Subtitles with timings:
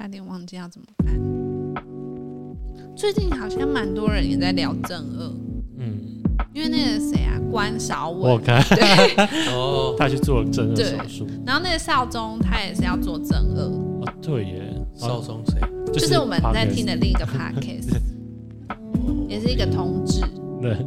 [0.00, 1.14] 差点忘记要怎么办。
[2.96, 5.30] 最近好像蛮多人也在聊正二，
[5.76, 6.22] 嗯，
[6.54, 9.14] 因为那个谁啊，关少伟，我看对，
[9.52, 15.60] 哦，他去做正二对手术，然后那个少宗他也是要做正二，哦，对耶，少宗谁？
[15.92, 17.94] 就就是我们在听的另一个 podcast，
[19.28, 20.22] 也是一个同志。
[20.62, 20.78] 对，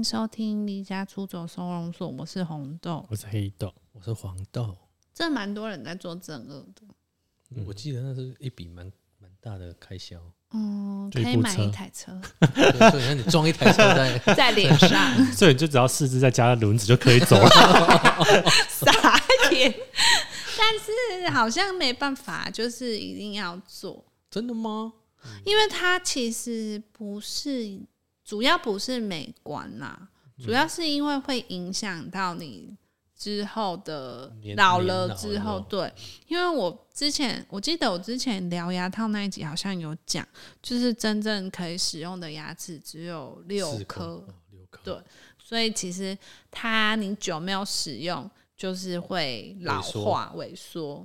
[0.00, 3.06] 迎收听《离家出走收容所》，我是红豆。
[3.10, 4.74] 我是黑豆，我是黄豆。
[5.12, 6.86] 这蛮多人在做正二的，
[7.50, 10.18] 嗯我记得那是一笔蛮蛮大的开销，
[10.54, 17.50] 嗯，可以买一台车 对所以你看你装一台车在， 在脸上， 所以你就只要四肢再加轮子就可以走了。
[18.70, 19.22] 傻
[19.52, 19.74] 眼。
[20.56, 24.94] 但是好像没办法，就是一定要做，真的吗？
[25.44, 27.78] 因为它其实不是
[28.30, 32.76] 主要不是美观啦，主要是因为会影响到你
[33.16, 35.92] 之后的老了之后，对，
[36.28, 40.24] 因为我之前我记得我之前聊牙套那一集好像有讲，
[40.62, 45.02] 就是真正可以使用的牙齿只有六颗，哦六颗，对
[45.36, 46.16] 所以其实
[46.52, 51.04] 它你久没有使用，就是会老化萎缩。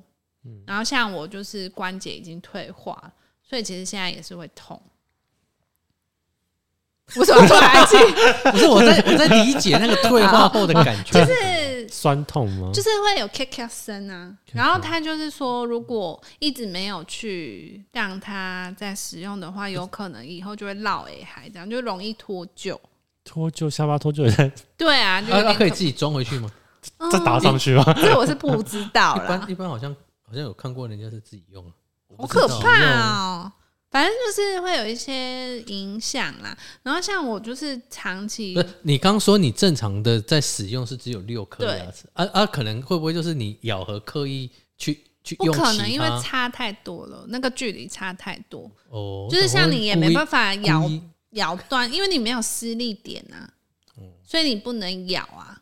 [0.68, 4.80] 然后像我就是关节已经退化了，所以其实现在也是会痛。
[7.18, 7.98] 为什么突然气？
[8.52, 12.72] 不是我在我在理解那个退化后的感觉，就是酸痛吗？
[12.74, 14.32] 就是会有咔咔声啊。
[14.54, 22.78] 然后他就是说，如果一直没有去让它再使用的话，有可能以后就会落诶还这样，就容易脱臼。
[23.24, 26.50] 脱臼下巴脱臼也在 对啊，就有啊，可以自己装回去吗？
[27.12, 27.84] 再打上去吗？
[27.98, 29.52] 这我是不知道啦一般。
[29.52, 29.92] 一般好像
[30.28, 31.72] 好像有看过人家是自己用啊，
[32.20, 32.70] 好可怕
[33.02, 33.52] 哦！
[33.92, 36.58] 反正就是会有一些影响啦。
[36.84, 50.92] 然后像我就是长期你刚说你正常的在使用是只有六颗对牙齿，啊啊，可能会不会就是你咬合刻意去去不用可能，因为差太多了，那个距离差太多，哦，就是像你也没办法法咬
[51.32, 53.50] 咬断，因为你没有施力点啊，
[54.24, 55.62] 所以你不能咬啊。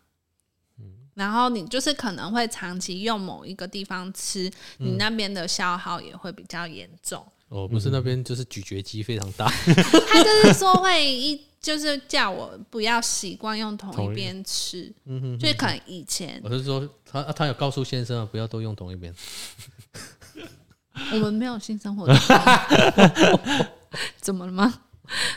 [1.15, 7.23] 然后你就是可能会长期用某一个地方吃，你那边的消耗也会比较严重。
[7.53, 9.45] 哦，不是那边就是咀嚼肌非常大，
[10.09, 19.13] 他就是说会一 就是叫我不要习惯用同一边吃，嗯哼，所以可能以前我是说他他有告诉先生啊，不要都用同一边，
[21.13, 22.15] 我们没有性生活的，
[24.17, 24.81] 怎么了吗？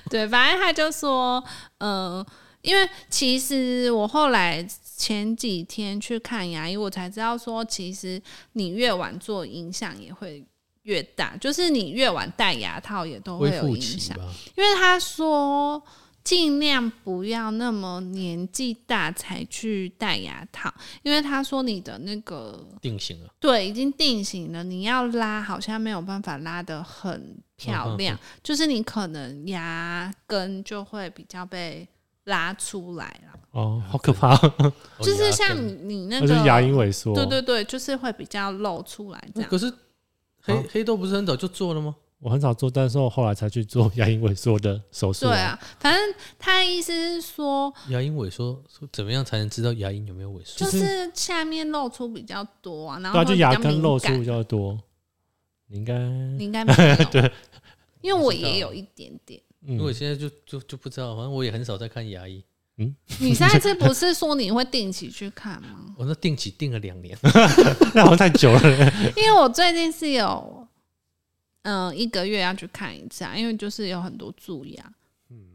[0.08, 1.42] 对，反正他就说，
[1.78, 2.24] 嗯，
[2.62, 4.66] 因为其实我后来
[4.96, 8.20] 前几天去看牙医，我才知道说，其实
[8.54, 10.44] 你越晚做，影响也会
[10.86, 14.16] 越大，就是你越晚戴牙套也都会有影响。
[14.56, 15.82] 因为他说
[16.24, 31.86] 尽量不要那么年纪大才去戴牙套，因为他说你的那个定型了，对已经定型了，你要拉好像没有办法拉得很漂嗯亮，就是你可能牙根就会比较被
[32.24, 34.34] 拉出来了，哦，好可怕！
[34.36, 37.14] 哦就是像你你那那就是个牙龈萎缩。
[37.14, 39.48] 对对对，就是会比较露出来这样。
[39.48, 39.72] 可是
[40.46, 41.94] 黑啊黑豆不是很早就做了吗？
[42.18, 45.26] 我很少做，但是我后来才去做牙龈萎缩的手术。
[45.26, 50.64] 对，啊，反正他的意思是说，牙龈萎缩，说怎么样才能知道牙龈有没有萎缩？
[50.64, 54.80] 就是下面露出比较多啊，然对啊，就后会比较牙根露出比较多。
[55.68, 57.30] 你应该你应该没有， 对，
[58.00, 59.40] 因为我也有一点点。
[59.68, 62.42] 嗯因为我现在就就就不知道，反正我也很少在看牙医。
[63.20, 65.68] 你上一次不是说你会定期去看吗？
[65.96, 67.16] 我那定期定了两年，
[67.94, 68.60] 那好像太久了。
[69.16, 70.66] 因为我最近是有，
[71.62, 74.92] 嗯、一个月要去看一次啊，因为就是有很多蛀牙，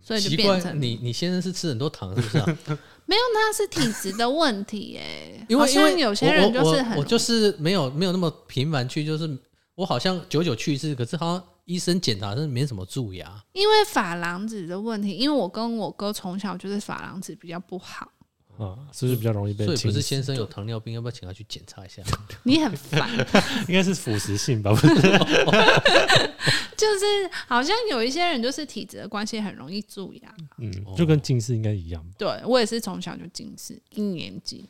[0.02, 2.46] 所以就变，成你你先生是吃很多糖是不是啊？
[3.06, 9.38] 没有，那是体质的问题耶、因为因为有些人就是很我我就是没有没有那么频繁去，就是
[9.76, 13.42] 我好像久久去一次，可是好像医生检查是没什么蛀牙。
[13.54, 18.12] 因为珐琅质的问题，因为我跟我哥从小就是珐琅质比较不好，
[18.58, 22.04] 啊，是不是比较容易被所以不是先生有糖尿病，要不要请他去检查一下？
[22.44, 23.10] 你很烦，
[23.69, 24.72] 应该是腐蚀性吧？
[24.75, 24.88] 不是
[26.75, 27.06] 就是
[27.48, 30.36] 好像有一些人就是体质的关系很容易蛀牙。
[30.57, 32.04] 嗯，就跟近视应该一样。
[32.18, 34.68] 对我也是从小就近视，一年级，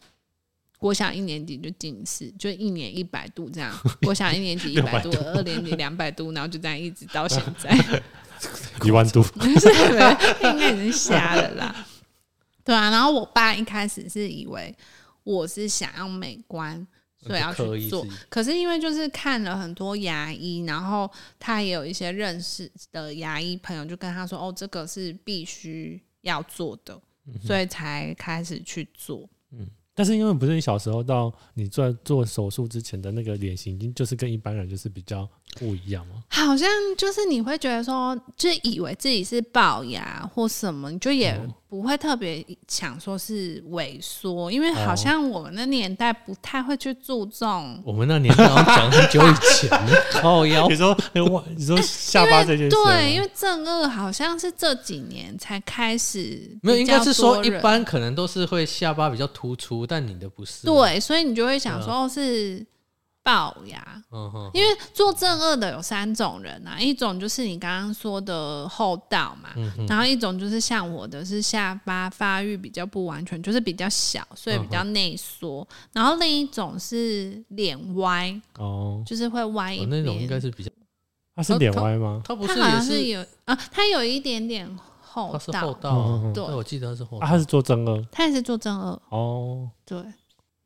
[0.82, 3.72] 国小一年级就近视，就一年一百度这样。
[4.02, 7.70] 国小一年级一百度，二年级两百度，然后就这样一直到现在，
[8.84, 9.22] 一万度，
[9.62, 11.86] 是应该已经瞎了啦。
[12.64, 14.76] 对啊，然后我爸一开始是以为
[15.24, 16.76] 我是想要美观，
[17.20, 18.04] 所以要去做。
[18.28, 21.08] 可是因为就是看了很多牙医，然后
[21.38, 27.00] 他也有一些认识的牙医朋友，就跟他说：“哦，这个是必须要做的。”
[27.46, 29.30] 所以才开始去做。
[29.94, 36.24] 但是因为不是你小时候到你做做手术之前的那个脸型，已经就是跟一般人就是比较不一样嘛。
[36.30, 47.82] 好像就是你会觉得说，就以为自己是龅牙或什么，你就也哦不会特别想说是萎缩，因为哦好像我们的年代不太会去注重。
[47.86, 50.94] 我们那年代好像讲很久以前了， 靠腰你说
[51.56, 62.66] 你说下巴这件事吗，对，因为正二好像是这几年才开始，没有，应该是说一般可能都是会下巴比较突出，但你的不是。，对，所以你就会想对说是
[63.24, 64.04] 龅牙。
[64.12, 79.88] 嗯哼，因为做正二的有三种人啊，一种就是你刚刚说的厚道嘛，嗯然后一种就是像我的是下巴发育比较不完全，就是比较小，所以比较内缩，然后另一种是脸歪，哦，就是会歪一边。
[79.88, 80.72] 哦那种应该是比较，
[81.36, 82.22] 他是脸歪吗？
[82.26, 84.68] 他不它好像是，有啊，他有一点点
[85.00, 87.38] 后他是道，对对，我记得他是厚他。
[87.38, 90.04] 是做正二他也是做正二，哦，对。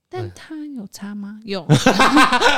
[0.10, 1.40] 但他有差吗？
[1.46, 1.62] 有，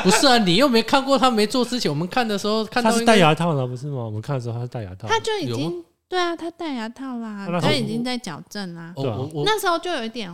[0.03, 4.03] 不是啊，你又没看过他没做之前，我们看的时候看他是戴牙套的不是吗？
[4.05, 8.93] 我们看的时候他是戴牙套他，就已经对啊，他戴牙套啦那，时候它已经在矫正啦。
[8.95, 10.31] 哦对啊我我那时候就有一点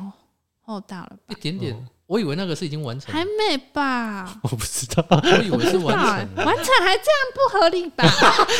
[0.61, 1.35] 厚道了吧？
[1.35, 4.35] 一点点，我以为那个是已经完成还，没吧？
[4.43, 6.45] 我不知道，我以为是完成了。
[6.45, 8.05] 完成还这样不合理吧？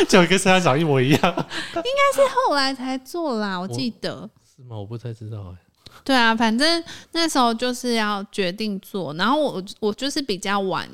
[0.08, 1.20] 就跟身上长一模一样。
[1.20, 4.28] 应该是后来才做啦，我记得。
[4.56, 4.76] 是吗？
[4.78, 5.63] 我不太知道哎。
[6.04, 10.86] 对啊，反正那时候就是要决定做，然后我我就是比较晚，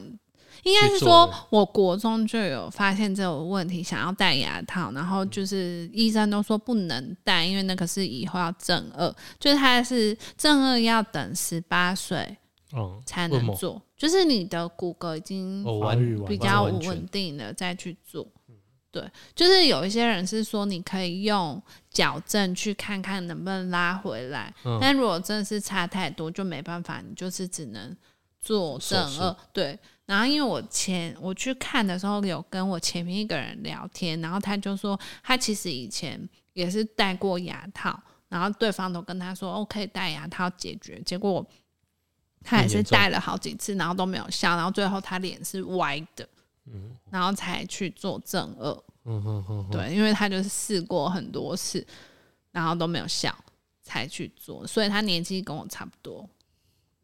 [0.63, 12.37] 应该是说我国中就有发现这个问题，想要戴牙套，然后就是医生都说不能戴，因为那个是以后要正二，就是他是正二要等十八岁
[12.73, 15.65] 嗯，才能做，就是你的骨骼已经
[16.29, 18.25] 比较稳定了再去做。
[18.93, 27.97] 对，就是有一些人是说你可以用矫正去看看能不能拉回来，嗯但如果真的是差太多，就没办法，你就是只能
[28.41, 29.37] 做正手术二。
[29.53, 36.21] 对，然后因为我前我去看的时候，有跟我前面一个人聊天，然后他就说他其实以前
[36.53, 37.97] 也是戴过牙套，
[38.29, 41.47] 然后对方都跟他说 OK 戴牙套解决，结果
[42.43, 46.29] 他也是戴了好几次，然后都没有效，然后最后他脸是歪的，
[47.11, 48.81] 然后才去做正颚。
[49.05, 51.85] 嗯哼哼，哼，对，因为他就是试过很多次，
[52.53, 53.35] 然后都没有效，
[53.83, 56.29] 才去做，所以他年纪跟我差不多。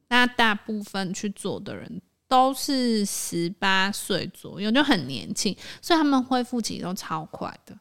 [0.09, 7.77] 那大部分去做的人都是十八岁左右，就很年轻，所以他们恢复期都超快的，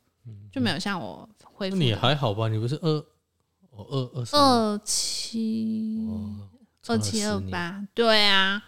[0.51, 1.75] 就没有像我恢复。
[1.75, 2.47] 那你还好吧？
[2.47, 2.89] 你不是二
[3.71, 6.49] 哦二二十二七哦
[6.88, 8.63] 二七二，八，对啊，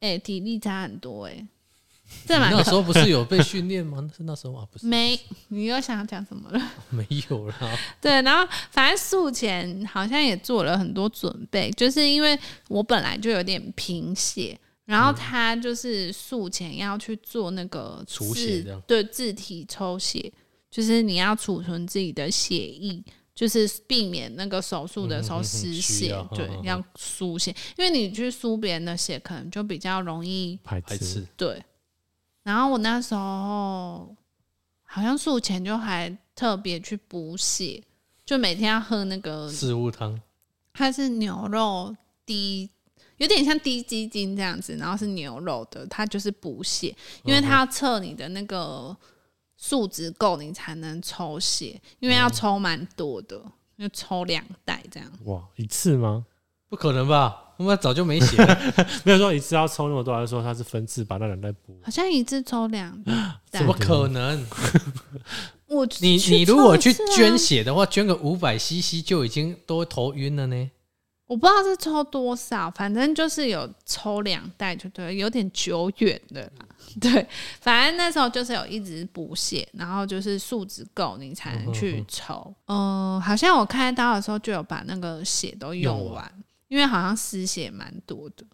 [0.00, 1.48] 哎、体力差很多哎、
[2.28, 3.98] 那时候不是有被训练吗？
[4.00, 5.18] 那 是那时候啊，不是没，
[5.48, 6.72] 你又想要讲什么了？
[6.90, 7.78] 没有啦。
[8.00, 12.38] 对，然后反正术前好像也做了很多准备，就是因为
[12.68, 20.32] 我本来就有点贫血，然嗯后他就是术前要去做那个储血对自体抽血，
[20.70, 23.02] 就是你要储存自己的血液。
[23.34, 31.60] 就是避免那个手术的时候失血，要对，要输血，因为你去输别人的血，可能就比较容易排斥，对，
[32.44, 34.14] 然后我那时候
[34.84, 37.82] 好像术前就还特别去补血，
[38.24, 40.20] 就每天要喝那个，四物汤，
[40.72, 42.70] 它是牛肉低，
[43.16, 48.96] 有点像低鸡精这样子，然后是牛肉的，它就是补血，因为它要测你的那个
[49.56, 53.42] 数值够，你才能抽血，因为要抽蛮多的，
[53.78, 55.10] 就抽两袋这样。
[55.24, 56.26] 哇，一次吗？
[56.68, 57.43] 不可能吧？
[57.56, 58.58] 我们早就没血了，
[59.04, 61.78] 没有说一次要抽那么多，还是说它是分次把那两袋补？
[61.82, 63.12] 好像一次抽两袋
[63.50, 64.44] 怎么，可能？
[65.68, 70.70] 我你你如果去捐血的话，捐个五百 CC 就已经都头晕了呢。
[71.26, 76.66] 我不知道是抽多少，反正就是有抽两袋，就对了，有点久远的啦。
[77.00, 77.26] 对，
[77.62, 82.54] 反正那时候就是有一直补血，然后就是数值够你才能去抽。
[82.66, 86.30] 嗯、好像我开刀的时候就有把那个血都用用完，
[86.74, 88.44] 因为好像失血蛮多的，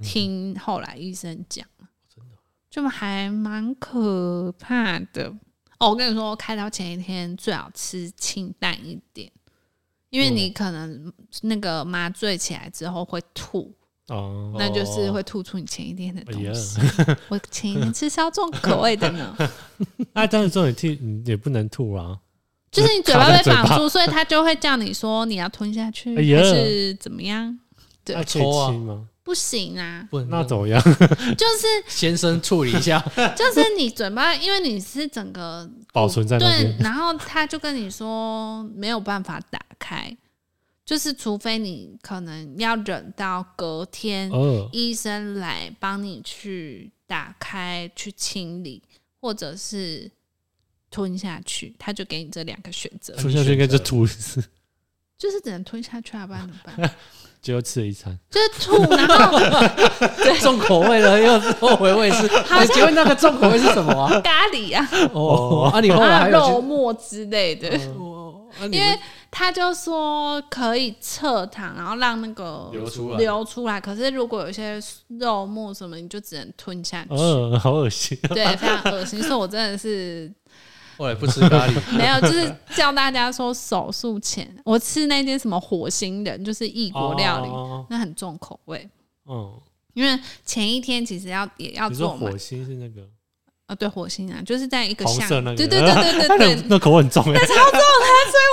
[0.00, 1.66] 听后来医生讲，
[2.70, 5.34] 就还蛮可怕的。
[5.80, 9.28] 哦，我跟你说，开刀前一天最好吃清淡一点，
[10.10, 11.12] 因为你可能
[11.42, 13.74] 那个麻醉起来之后会吐，
[14.06, 16.80] 哦，那就是会吐出你前一天的东西。
[17.28, 19.36] 我前一天吃烧重口味的呢，
[20.14, 22.20] 那这样子之后你吐，你也不能吐啊。
[22.70, 27.56] 就是你嘴巴被绑住，所以他就会叫你说你要吞下去，哎还是怎么样？
[28.04, 28.14] 对。
[28.14, 28.70] 那可以抽啊。
[28.70, 29.08] 亲吗？
[29.24, 30.78] 不行啊，不能那怎么样？
[31.38, 33.00] 就是 先生处理一下，
[33.34, 40.14] 就是你嘴巴，因为你是整个保存在那对边，然后他就跟你说没有办法打开，
[40.84, 48.82] 就是除非你可能要忍到隔天，呃，医生来帮你去打开、去清理，
[49.22, 50.10] 或者是
[50.90, 54.44] 吞下去，他就给你这两个选择，吞下去应该就吐死，
[55.18, 56.90] 就是只能吞下去啊，不然怎么办？
[57.40, 58.18] 结果吃了一餐。
[58.30, 59.38] 就是吐，然后
[60.40, 62.26] 重口味了，又后回味是。
[62.42, 64.18] 好像请问那个重口味是什么啊？
[64.22, 67.68] 咖喱啊，哦，啊，你后来啊还有肉去末之类的。
[67.98, 68.98] 哦，啊你因为
[69.30, 73.78] 他就说可以侧躺，然后让那个流出来流出来。
[73.78, 77.08] 可是如果有一些肉末什么，你就只能吞下去。
[77.10, 78.18] 嗯，好恶心。
[78.30, 79.20] 对，非常恶心。
[79.22, 80.32] 所以我真的是
[80.96, 88.88] 后来不吃咖喱， 没有，就是叫大家说手术前我吃那间什么火星人，就是异国料理，哦那很重口味。
[89.26, 89.52] 嗯，
[89.94, 93.02] 因为前一天其实要也要你说做嘛火，星是那个
[93.66, 97.34] 呃，对，火星啊，就是在一个巷红色那个，对对对对对 对，那口味很重哎。
[97.34, 97.58] 所以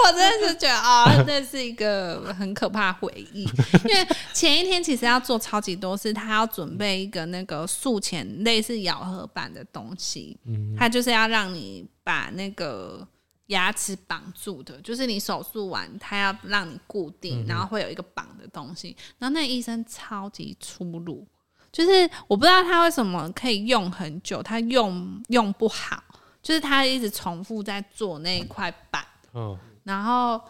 [0.06, 3.44] 我真的是觉得啊，这是一个很可怕的回忆。
[3.44, 13.06] 因为前一天其实要做超级多事，他要准备一个那个术前类似咬合板的东西，嗯，他就是要让你把那个
[13.48, 18.96] 牙齿绑住的，就是你手术完，他要让你固定，然后会有一个绑的东西。
[19.20, 21.28] 然后那医生超级粗鲁，
[21.72, 26.02] 就是我不知道他为什么可以用很久，他用用不好，
[26.42, 29.06] 就是他一直重复在做那一块板。
[29.34, 30.42] 嗯，然后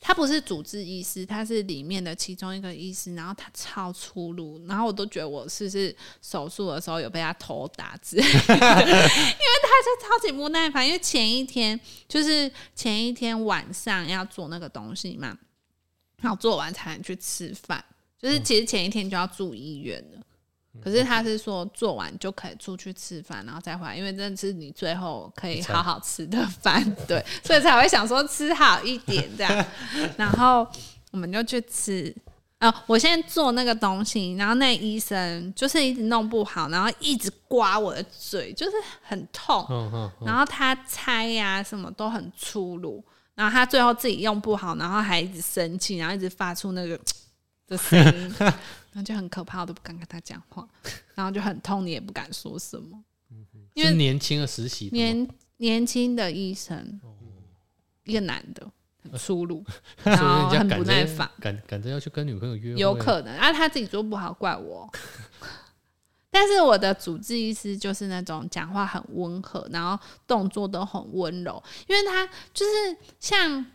[0.00, 15.38] 他不是主治医师，他是里面的其中一个医师，然后他超粗鲁，然后我都觉得我是不是手术的时候有被他头打之类的， 因为他就超级不耐烦，因为前一天就是前一天晚上要做那个东西嘛，
[16.20, 17.82] 然后做完才能去吃饭，
[18.18, 20.20] 就是其实前一天就要住医院了。
[20.82, 29.66] 可是他是说做完就可以出去吃饭，然后再回来，因为这是你最后可以好好吃的饭，对， 所以才会想说吃好一点这样。
[30.18, 30.66] 然后
[31.12, 32.14] 我们就去吃，
[32.58, 39.64] 呃，我现在做那个东西，然后那医生就是一直弄不好，然后一直刮我的嘴，就是很痛。
[39.70, 43.02] 嗯嗯嗯，然后他拆呀、什么都很粗鲁，
[43.34, 46.98] 然后他最后自己用不好，然后还一直生气，然后一直发出那个
[47.66, 48.34] 的声音，
[48.94, 50.66] 然后就很可怕，我都不敢跟他讲话，
[51.16, 53.02] 然后就很痛，你也不敢说什么，
[53.74, 57.00] 因为年轻的实习，年年轻的医生，
[58.04, 58.64] 一个男的，
[59.02, 59.64] 很粗鲁，
[60.04, 64.88] 然后很不耐烦，赶赶着要去跟女朋友约会，有可能啊，他自己做不好怪我。
[66.30, 73.66] 但是我的主治医师就是那种讲话很温和，然后动作都很温柔，因为他就是像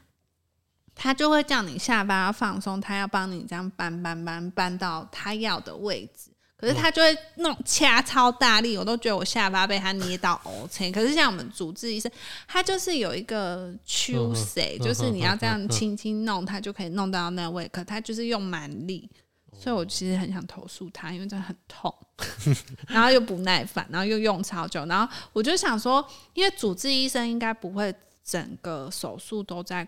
[1.02, 6.30] 他就会叫你下巴要放松，他要帮你这样搬搬搬搬到他要的位置。
[6.58, 10.38] 可是他就会弄掐超大力，我都觉得我下巴被他捏到
[10.70, 10.92] C。
[10.92, 12.12] 可是像我们主治医生，
[12.46, 17.66] 他就是有一个 Q C，、嗯就是你要这样轻轻弄，他就可以弄到那位。
[17.70, 19.10] 可他就是用蛮力，
[19.58, 21.96] 所以我其实很想投诉他，因为真的很痛，
[22.90, 29.88] 然后又不耐烦，然后又用超久，然后我就想说，因为主治医生应该不会整个手术都在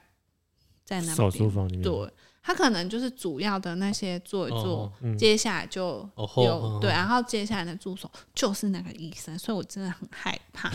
[0.84, 2.10] 在那边手术房里面，对，
[2.44, 6.08] 他可能就是主要的那些做一做，哦嗯接下来就
[6.38, 10.72] 有、嗯对，然后接下来的助手就是那个医生，所以我真的很害怕。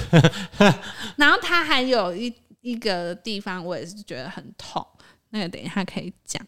[1.17, 4.85] 然后他还有一一个地方，我也是觉得很痛，
[5.31, 6.45] 那个等一下可以讲。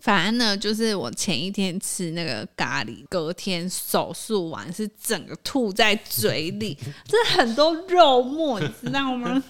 [0.00, 6.76] 反正呢，就是我前一天吃那个咖喱，隔天手术完是整个吐在嘴里，
[7.08, 9.42] 这很多肉末，你知道吗？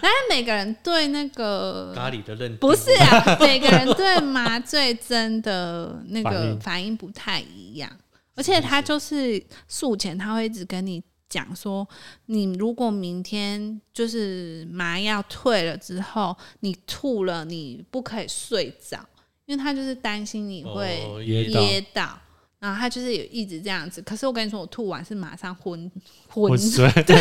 [0.00, 2.56] 但是每个人对那个咖喱的认定。
[2.58, 6.94] 不是啊， 每个人对麻醉针的那个反应。
[6.96, 7.90] 不太一样，
[8.36, 11.86] 而且他就是术前他会一直跟你讲说，
[12.26, 19.04] 你如果明天就是麻药退了之后，你吐了，你不可以睡着，
[19.46, 21.60] 因为他就是担心你会哦噎到。
[21.60, 22.18] 噎到。
[22.60, 25.90] 然后他就是有一直这样子，可是我跟你说，我吐完是马上昏
[26.28, 27.16] 昏睡，对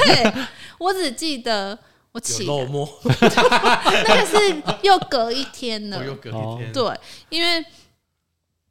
[0.77, 1.77] 我只记得
[2.13, 5.97] 我起 那个是又隔一天了。
[5.97, 6.57] 我，又隔哦。
[6.57, 7.65] 一天，对，因为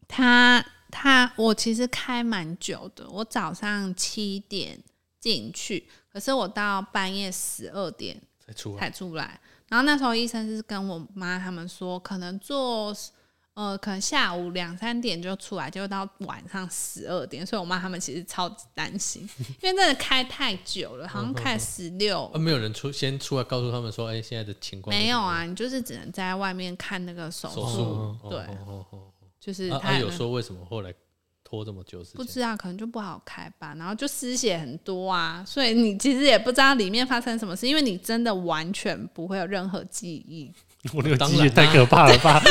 [0.09, 4.79] 他他我其实开蛮久的，我早上七点
[5.21, 9.41] 进去，可是我到半夜十二点才出，才出来。
[9.69, 12.95] 然后那时候医生是跟我妈他们说，可能做
[13.55, 19.29] 呃，可能下午两三点就出来，结果到晚上十二点，所以我妈他们其实超级担心，
[19.61, 27.77] 因为真的开太久了，好像开十六啊，没有人出先出来告诉他们说，哎，现在的情况没有啊，你就是只能在外面看那个手手术
[28.23, 28.99] 术，，对哦哦哦哦
[29.39, 30.95] 就是啊啊有他有那说为什么后来
[31.45, 32.03] 拖这么久？
[32.15, 40.51] 不知道，可能就不好开吧，然后就失血很多啊，所以你其实也不知道里面发生什么事，因为你真的完全不会有任何记忆，
[40.93, 42.43] 我那个当然啊记忆太可怕了吧？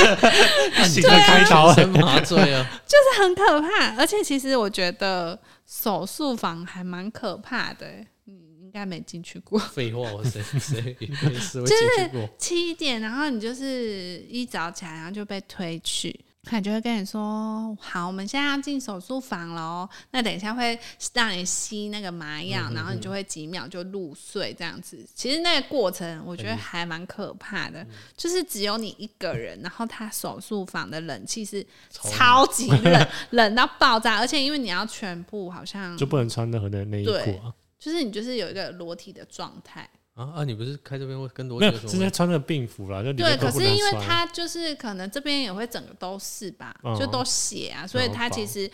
[0.86, 2.66] 醒着 开刀麻醉啊！
[2.88, 3.96] 就是很可怕。
[3.98, 9.60] 而且其实我觉得手术房还蛮可怕的、欸，你应该没进去过。
[9.60, 12.30] 废话，我谁谁没事会就进是去过？
[12.38, 19.90] 七点，然后你就是一早起来，然后就被推去，他就会跟你说：“好，我们现在要进手术房了哦。
[20.10, 20.78] 那等一下会
[21.14, 25.06] 让你吸那个麻药，然后你就会几秒就入睡这样子。
[25.14, 27.86] 其实那个过程我觉得还蛮可怕的，
[28.18, 37.54] 就是只有你一个人，然后他手术房的冷气是 超级冷，冷到爆炸，而且因为你要全部好像就不能穿任何的内衣裤啊？
[37.78, 40.44] 就是你就是有一个裸体的状态。”啊啊！
[40.44, 42.16] 你不是开这边会更多没有，是在体有什么关系？
[42.18, 44.08] 穿着病服啦，就对，可是因为不能穿。
[44.08, 48.70] 它就是可能这边也会整个都是吧，嗯就都血啊，所以然后薄它其实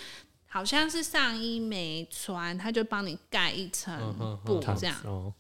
[0.48, 5.32] 好像是上衣没穿，他就帮你盖一嗯层嗯布这样，哦，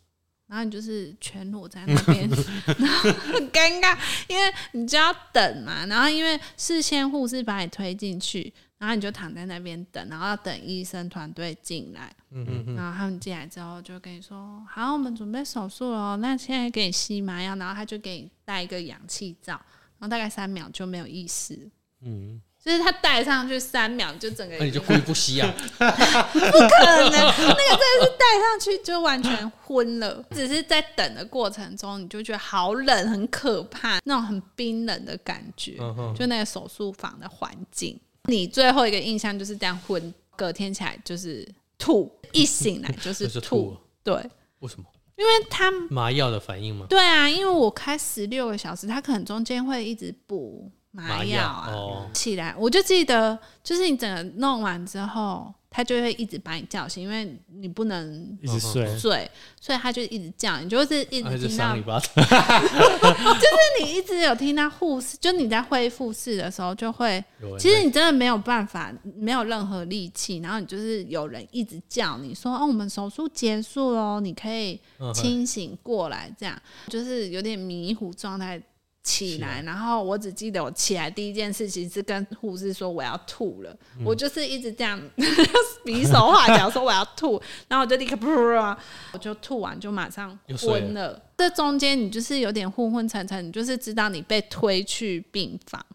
[0.47, 2.29] 然后你就是全裸在那边，
[2.77, 19.53] 然后很尴尬，因为你就要等嘛，然后因为事先护士把你推进去，然后你就躺在那边等，然后要等医生团队进来，嗯嗯嗯，然后他们进来之后就跟你说：“好，我们准备手术了哦，那现在给你吸麻药，然后他就给你戴一个氧气罩，
[19.97, 21.69] 然后大概三秒就没有意识，
[22.03, 25.51] 嗯，就是他戴上去三秒就整个那你就故意不吸啊？
[25.79, 44.15] 不可能，那个真的是戴上去就完全昏了，只是在等的过程中你就觉得好冷，很可怕，那种很冰冷的感觉，嗯哼，就那个手术房的环境，你最后一个印象就是这样昏，隔天起来就是吐，一醒来就是就是吐对。”
[44.59, 44.85] 为什么？
[45.15, 46.85] 因为他麻药的反应吗？
[46.87, 51.71] 对啊，因为我开十六个小时，他可能中间会一直补麻麻药药啊。
[51.71, 59.29] 哦，起来，我就记得，就是你整个弄完之后，他就会一直把你叫醒，因为你不能一直睡，睡，
[59.61, 67.23] 所以他就一直叫你，就是一直听到 就是你一直有听到护士，就你在恢复室的时候就会，
[67.59, 74.79] 其实你真的没有办法，没有任何力气，然后你就是有人一直叫你说，哦，我们手术结束喽，你可以
[75.13, 78.59] 清醒过来，这样就是有点迷糊状态
[79.07, 84.03] 起起来，然后我只记得我起来第一件事情是跟护士说我要吐了，嗯。
[84.05, 85.01] 我就是一直这样
[85.85, 88.77] 比手画脚说我要吐， 然后我就立刻噗啊，
[89.13, 91.21] 我就吐完就马上昏了。
[91.37, 95.85] 这中间你就是有点昏昏沉沉，你就是知道你被推去病房，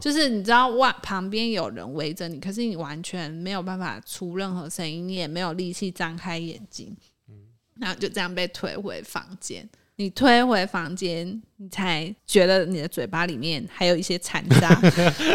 [0.00, 6.94] 就是你知道外旁边有人围着你，可是你完全没有办法出任何声音，你也没有力气张开眼睛，
[7.76, 9.68] 然后就这样被推回房间。
[10.00, 14.74] 你推回房间，你才觉得你的嘴巴里面还有一些残渣，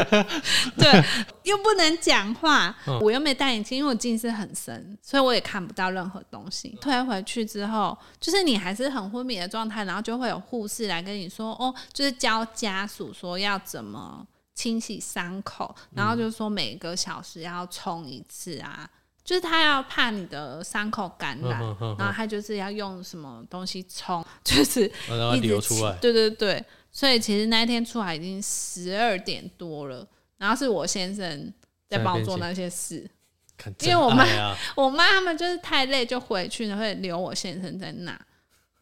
[0.76, 1.04] 对，
[1.44, 6.76] 又不能讲话，嗯我又没戴眼镜，因为我近视很深，所以我也看不到任何东西。
[6.82, 14.26] 推回去之后，就是你还是很昏迷的状态，然后就会有护士来跟你说，哦，就是教家属说要怎么
[14.56, 18.90] 清洗伤口，然后就说每个小时要冲一次啊，
[19.26, 30.08] 就是他要怕你的伤口感染，嗯哼哼哼然后他就是要用什么东西冲， 就是然后它一流出来，对对对，所以其实那一天出来已经十二点多了，
[30.38, 31.52] 然后是我先生
[31.90, 33.10] 在帮我做那些事，
[33.58, 34.26] 看因为我妈
[34.78, 38.18] 我妈他们就是太累就回去了，会留我先生在那。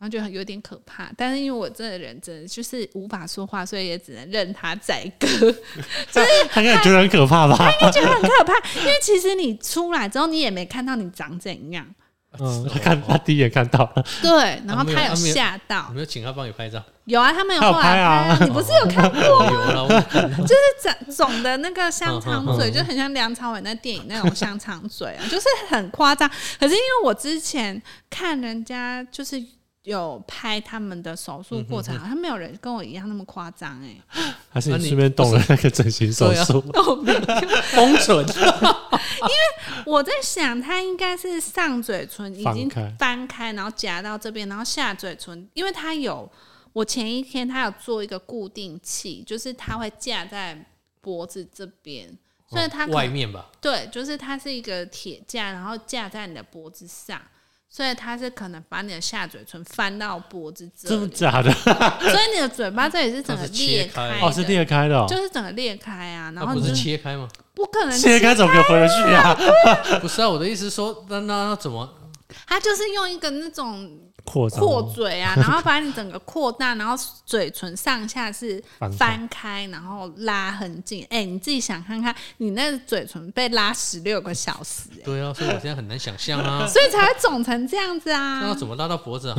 [0.04, 5.28] 然后就有点可怕，但是因为我这个人真的就是无法说话，所以也只能任他宰割。
[6.52, 7.56] 他应该觉得很可怕吧？
[7.80, 11.88] 他觉得很可怕，因为其实你出来之后，你也没看到你长怎样，
[12.38, 16.84] 嗯，他看他第一眼看到了，对，然后他有吓到有，没有请他帮你拍照？
[17.06, 26.30] 有啊，他们有后来拍啊你不是有看过哦 有了，我看到肿肿的那个香肠嘴，就很像梁朝伟那电影那种香肠嘴啊，就是很夸张。
[26.60, 29.42] 可是因为我之前看人家就是
[29.84, 33.98] 有拍他们的手术过程，好像没有人跟我一样那么夸张哎。
[34.50, 36.62] 还是啊你你顺便动了那个整形手术？
[37.72, 38.26] 封唇，
[39.86, 46.32] 我在想他应该是上嘴唇已经翻开，然后夹到这边，然后下嘴唇，因为他有
[46.72, 50.66] 我前一天他有做一个固定器，就是他会架在
[51.02, 52.08] 脖子这边，
[52.48, 57.22] 所以它外面吧，对，就是它是一个铁架，然后架在你的脖子上，
[57.76, 61.52] 所以它是可能把你的下嘴唇翻到脖子这真的里，假的？
[62.02, 67.28] 所以你的嘴巴这里是整个裂开哦，是裂开的哦，就是整个裂开啊，然后你就是切开吗？
[67.56, 69.36] 不可能切开怎么可以回得去啊？
[70.00, 71.92] 不是啊，我的意思是说，那那那怎么？
[72.46, 73.90] 它就是用一个那种
[74.24, 78.64] 扩扩嘴啊，然后 把你整个扩大，然后嘴唇上下是
[78.98, 81.06] 翻开，然后拉很紧。
[81.10, 89.36] 哎、你自己想看看，你那个嘴唇被拉十六个小时、哎对啊，所以我现在很难想象啊， 所以才会肿成这样子啊， 那怎么拉到脖子啊？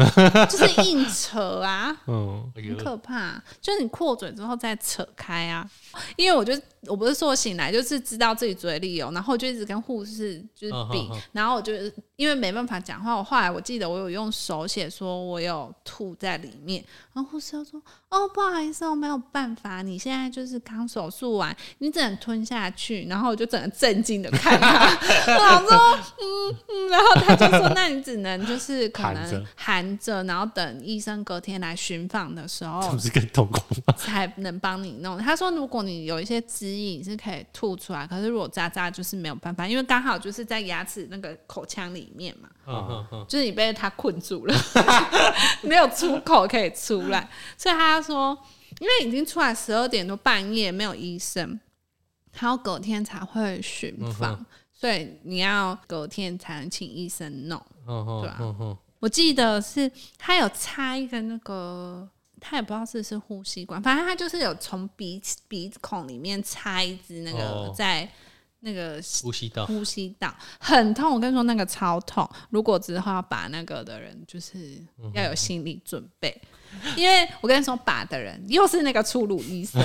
[0.46, 1.96] 就是硬扯啊。
[2.06, 5.68] 嗯，很可怕，就是你扩嘴之后再扯开啊。
[6.16, 6.52] 因为我就
[6.86, 11.72] 我不是说我醒来就是知道自己嘴里有，然后就一直跟护士就是比，然后我就
[12.16, 23.06] 因为没办法讲话，我后来我记得我有用手写说我有吐在里面，然后护士就说哦不好意思，我没有办法，你现在就是刚手术完，你只能吞下去。
[23.08, 24.96] 然后我就整个震惊的看他，
[25.34, 33.94] 我想说嗯嗯，然后他就说那你只能就是可能含着，然后等医生隔天来巡访的时候不是更痛苦吗？
[33.98, 35.18] 才能帮你弄。
[35.18, 44.54] 他说，如果你有一些汁液你是可以吐出来，可是如果渣渣就是没有办法，因为刚好就是在牙齿那个口腔里面嘛，嗯嗯嗯，就是你被他困住了，
[45.62, 48.36] 没有出口可以出来，所以他说，
[48.80, 51.58] 因为已经出来十二点多半夜没有医生，
[52.32, 57.60] 还要隔天才会巡访，所以你要隔天才能请医生弄。
[57.86, 58.36] 对啊。
[58.40, 62.08] 嗯嗯，我记得是他有插一个那个，
[62.40, 67.74] 他也不知道是不是呼吸管，反正他就是有从鼻鼻孔里面插一支那个哦。
[67.76, 68.08] 在
[68.64, 71.12] 那个呼吸道，呼吸道，很痛。
[71.12, 76.40] 我跟你说那个超痛，如果之后要拔那个的人，就是要有心理准备。
[76.96, 79.80] 因为我跟你说，拔的人又是那个粗鲁医生，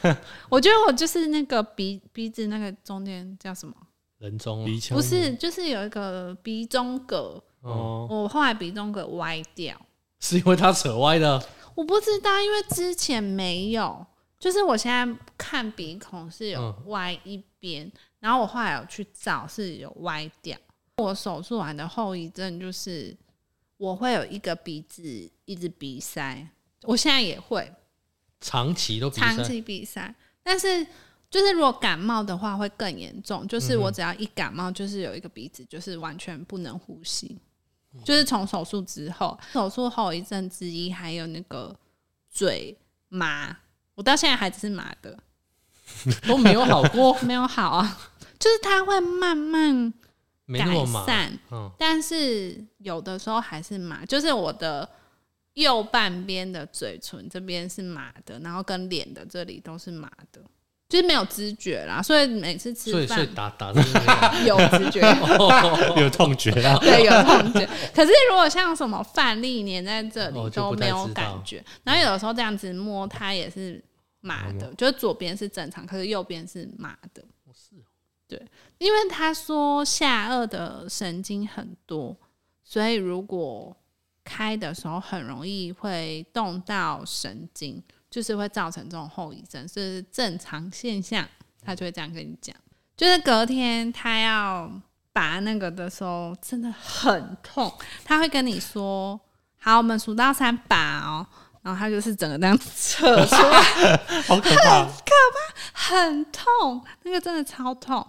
[0.50, 3.74] 我觉得我就是那个鼻鼻子那个中间叫什么？
[4.18, 4.66] 人中啊。
[4.66, 4.94] 鼻腔。
[4.94, 9.74] 不是，就是有一个鼻中隔，哦，我后来鼻中隔歪掉。
[10.20, 11.42] 是因为他扯歪的，
[11.74, 14.04] 我不知道，因为之前没有，
[14.38, 16.74] 就是我现在看鼻孔是有嗯。
[16.88, 17.90] 歪一边，
[18.24, 20.56] 然后我后来有去找是有歪掉。
[20.96, 23.14] 我手术完的后遗症就是
[23.76, 26.48] 我会有一个鼻子一直鼻塞，
[26.84, 27.70] 我现在也会
[28.40, 30.86] 长期都鼻，长期鼻塞，但是。
[31.30, 37.36] 就是如果感冒的话会更严重，就是我只要一感冒，就是有一个鼻子就是完全不能呼吸，
[38.04, 41.74] 就是从手术之后，手术后遗症之一还有那个
[42.30, 43.56] 嘴麻，
[43.96, 45.18] 我到现在还是麻的，
[46.28, 47.98] 都没有好过，没有好啊，
[48.44, 49.90] 就是它会慢慢
[50.48, 50.66] 改
[51.06, 54.86] 善，嗯，但是有的时候还是麻，就是我的
[55.54, 60.42] 右半边的嘴唇这边是麻的，然后跟脸的这里都是麻的，
[60.90, 63.20] 就是没有知觉啦，所以每次吃饭
[64.44, 65.00] 有知觉。
[65.96, 67.66] 有痛觉啊， 对，有痛觉。
[67.94, 73.82] 可是如果像什么饭粒粘在这里都没有感觉，然后有的时候这样子摸它也是
[74.20, 77.24] 麻的，就是左边是正常，可是右边是麻的。
[78.28, 82.16] 是对，因为他说下颚的神经很多，
[82.62, 83.76] 所以如果
[84.24, 91.28] 开的时候很容易会动到神经，就是会造成这种后遗症，是正常现象。
[91.66, 92.54] 他就会这样跟你讲，
[92.94, 94.70] 就是隔天他要
[95.14, 97.72] 拔那个的时候真的很痛，
[98.04, 99.18] 他会跟你说
[99.58, 101.26] ：“好，我们数到三拔哦。”
[101.64, 103.96] 然后他就是整个这样扯出来，
[104.28, 104.86] 好可怕！
[105.72, 108.06] 很痛，那个真的超痛。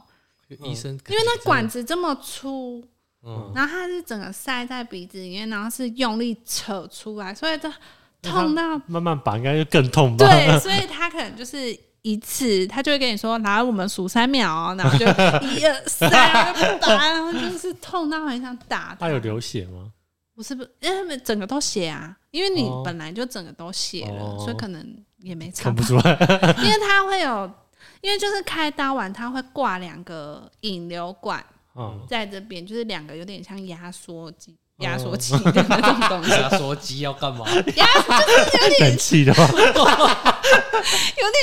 [0.49, 2.83] 医生，因为那管子这么粗，
[3.23, 7.71] 嗯然后它是整个塞在鼻子里面，然后是用力扯出来，所以这
[8.21, 10.25] 痛到慢慢拔应该就更痛吧？
[10.27, 15.05] 对， 所以他可能就是一次，他就会跟你说，来我们数三秒哦，然后就
[15.47, 19.07] 一二三，然后就打，然后就是痛到很想打他。
[19.07, 19.91] 它有流血吗？
[20.35, 24.85] 不是不是，因为他们整个都血啊，因为你哦本来就整个都血了，哦所以可能
[25.19, 26.11] 也没差吧看不出来。
[26.61, 27.51] 因为它会有，
[28.01, 31.43] 因为就是开刀完，它会挂两个引流管
[31.75, 37.45] 嗯，在这边，就是两个有点像压缩机、哦压缩器的那种东西，压缩机要干嘛？
[38.81, 39.79] 冷气的话， 有点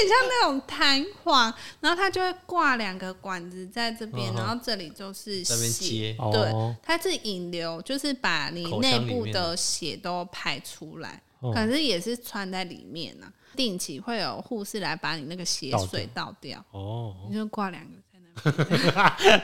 [0.07, 5.71] 像那种弹簧，然后它就会挂两个管子在这边，嗯然后这里就是血。
[5.71, 6.31] 接，哦。
[6.31, 9.43] 对，它是引流，就是把你口内部腔里面的。
[9.49, 16.65] 的血都排出来，哦可是也是穿在里面呢、定期会有护士来把你那个血水倒掉。
[16.71, 19.43] 哦，你就挂两个在那边，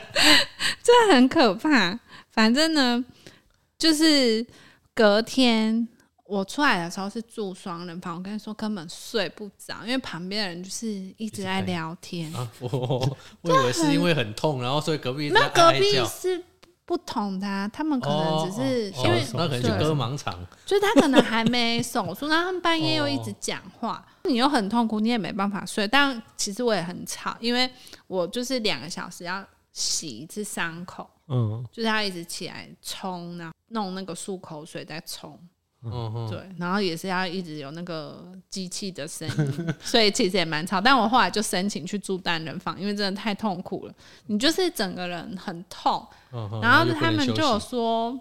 [0.83, 1.99] 这很可怕。
[2.31, 3.05] 反正呢，
[3.79, 4.47] 就是
[4.95, 5.87] 隔天
[6.25, 12.33] 我出来的时候是住双人房，我跟你说根本睡不着，因为旁边的人就是一直在聊天。
[12.35, 16.45] 啊，我我以为是因为很痛，然后所以隔壁那隔壁，是
[16.89, 25.87] 不同的、啊，他们可能只是哦因为哦那可能去割盲肠，就是他可能还没手术，然后他们半夜又一直讲话，你又很痛苦，你也没办法睡。
[25.87, 27.71] 但其实我也很吵，因为
[28.07, 35.39] 我就是两个小时要洗一次伤口，嗯，就是他一直起来冲，然后弄那个漱口水再冲。
[35.85, 40.81] 嗯，对，然后也是要一直有那个机器的声音，所以其实也蛮吵。
[40.81, 43.95] 但我后来就申请去住单人房，因为真的太痛苦了，
[44.27, 46.05] 你就是整个人很痛。
[46.33, 48.19] 嗯然后他们就说，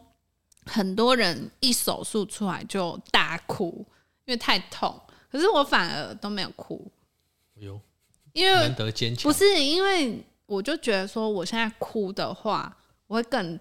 [0.65, 3.85] 很多人一手术出来就大哭，
[4.25, 4.95] 因为太痛。
[5.31, 6.89] 可是我反而都没有哭，
[7.55, 7.79] 有，
[8.33, 13.59] 因为难得坚强，不是因为我就觉得说，我现在哭的话，我会更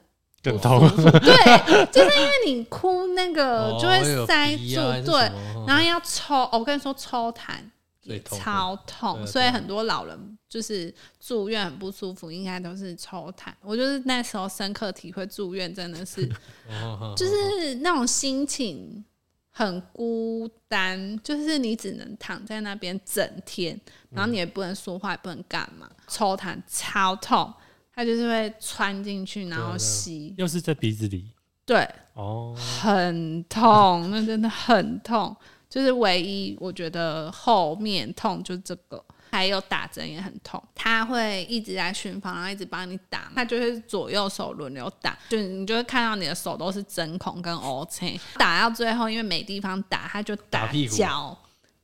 [0.51, 0.81] 更痛。
[1.21, 5.31] 对，就是因为你哭那个哦就会塞住，对
[5.67, 7.55] 然后要抽，哦我跟你说抽痰
[8.03, 13.53] 也超痛，所以很多老人就是住院很不舒服，应该都是抽痰。
[13.63, 16.25] 我就是那时候深刻体会住院真的是，
[17.17, 19.05] 就是那种心情
[19.51, 23.79] 很孤单，就是你只能躺在那边整天，
[24.11, 27.53] 然后你也不能说话，也不能干嘛，抽痰超痛，
[27.97, 31.33] 它就是会穿进去，然后吸，又是在鼻子里？
[31.65, 35.35] 对，哦，很痛，那真的很痛，
[35.69, 50.95] 就是唯一我觉得后面痛就这个，还有打针也很痛，他会一直在巡房，然后一直帮你打，他就是左右手轮流打，就你就会看到你的手都是针孔跟 O C，打到最后因为没地方打，他就打屁股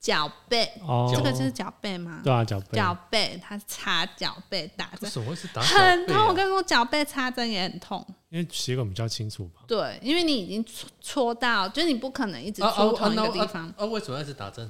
[0.02, 2.20] 脚脚背，哦，这个就是脚背吗？
[2.24, 4.98] 对啊，脚背脚背，他插脚背打针。
[5.02, 8.04] 为什么会是打很痛，脚背啊我跟你说，脚背擦针也很痛。
[8.28, 9.60] 因为血管比较清楚吧。
[9.68, 14.68] 对，因为你已经戳戳到，就是你不可能一直啊啊戳同一啊那个地方，啊啊，为什么要是打针？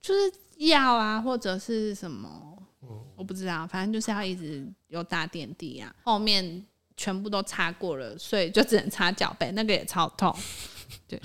[0.00, 0.32] 就是
[0.66, 5.94] 药啊，或者是什么，嗯我不知道，反正就是要一直有打点滴啊。
[6.02, 6.64] 后面
[6.96, 10.34] 全部都擦过了，所以就只能擦脚背，那个也超痛。
[11.06, 11.20] 对，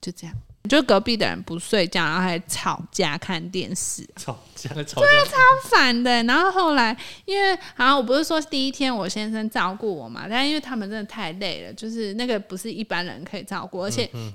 [0.00, 0.36] 就这样。
[0.68, 5.36] 就隔壁的人不睡觉，然后还吵架看电视，吵架，吵架超
[5.70, 6.22] 烦的。
[6.24, 14.32] 然后后来，因为好像我不是说第一天我先生照顾我嘛，但因为他们真的太累了，就是那个不是一般人可以照顾，而且嗯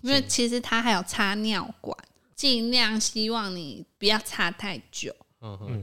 [0.00, 1.96] 因为其实他还有插尿管，
[2.34, 5.14] 尽量希望你不要插太久，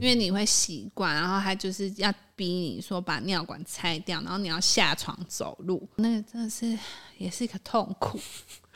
[0.00, 6.76] 为你会习惯，然后他就是要逼你说把尿管拆掉，然后你要下床走路，那个真的是
[7.18, 8.18] 也是一个痛苦。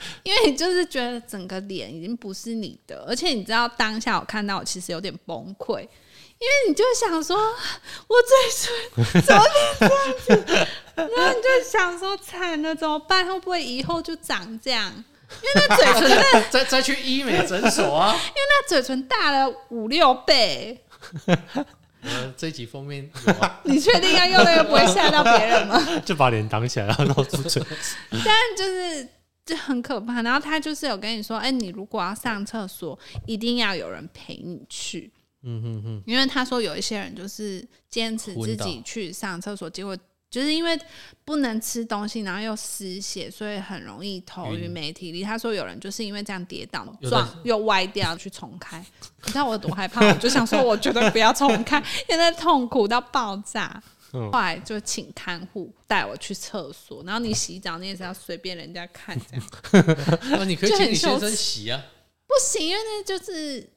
[0.25, 9.43] 因为你就是觉得整个脸已经不是你的，而且你知道当下我看到我其实有点崩溃，因为你就想说，我嘴唇怎么
[9.79, 9.91] 变
[10.27, 13.27] 这样子，然后你就想说惨了怎么办？
[13.27, 14.93] 会不会以后就长这样？
[15.31, 18.13] 因为那嘴唇再再去医美诊所啊！
[18.15, 20.83] 因为那嘴唇大了五六倍，
[22.03, 25.81] 呃，这一集封面有啊，你确定要用那个不会吓到别人吗？
[26.05, 27.63] 就把脸挡起来，然后露出嘴。
[28.11, 29.07] 但就是
[29.45, 30.23] 就很可怕。
[30.23, 39.97] 然后他就是有跟你说，哎、你如果要上厕所，一定要有人陪你去，嗯哼哼，因为他说有一些人就是坚持自己去上厕所，结果。
[40.31, 40.81] 就是因为
[41.25, 45.25] 不能吃东西，然后又失血，所以很容易头晕晕没体力。
[45.25, 48.79] 他说有人就是因为这样跌倒撞又歪掉去重开，
[49.25, 50.07] 你知道我有多害怕？
[50.07, 53.83] 我就想说，我觉得不要重开， 现在痛苦到爆炸。
[54.13, 54.31] 嗯。
[54.33, 61.83] 后来就请看护带我去厕所，然后你洗澡你也是要随便人家看这样， 那你可以就请你先生洗啊，
[62.27, 63.69] 不行，因为那就是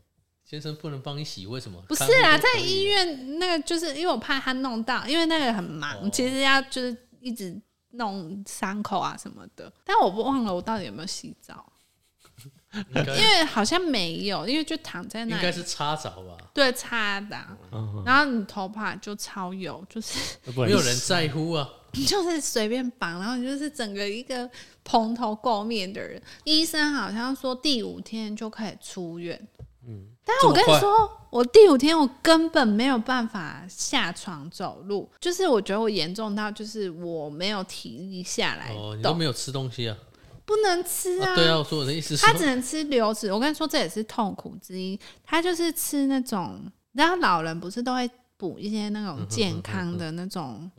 [0.43, 1.81] 先生不能帮你洗，为什么？
[1.87, 6.09] 不是啊，在医院那个就是因为我怕他弄到，因为那个很忙，哦。
[6.11, 7.59] 其实要就是一直
[7.91, 9.71] 弄伤口啊什么的。
[9.83, 11.72] 但我不忘了我到底有没有洗澡，
[12.73, 17.35] 因为好像没有，因为就躺在那里，应该是擦澡吧，对擦的。
[17.35, 20.17] 啊、嗯，然后你头发就超油，就是
[20.55, 21.69] 没有人在乎啊。
[21.95, 24.49] 你就是随便绑，然后你就是整个一个
[24.83, 26.19] 蓬头垢面的人。
[26.43, 29.39] 医生好像说第五天就可以出院，
[29.87, 39.95] 嗯，但是我跟你说，我第五天我根本没有办法下床走路，就是我觉得我严重到就是我没有体力下来哦，你都，没有吃东西啊？
[40.45, 41.31] 不能吃啊。
[41.31, 43.31] 啊，对啊，我说我的意思是，他只能吃流质。
[43.31, 44.99] 我跟你说，这也是痛苦之一。
[45.23, 46.59] 他就是吃那种，
[46.93, 50.69] 然后老人不是都会补一些那种健康的那种，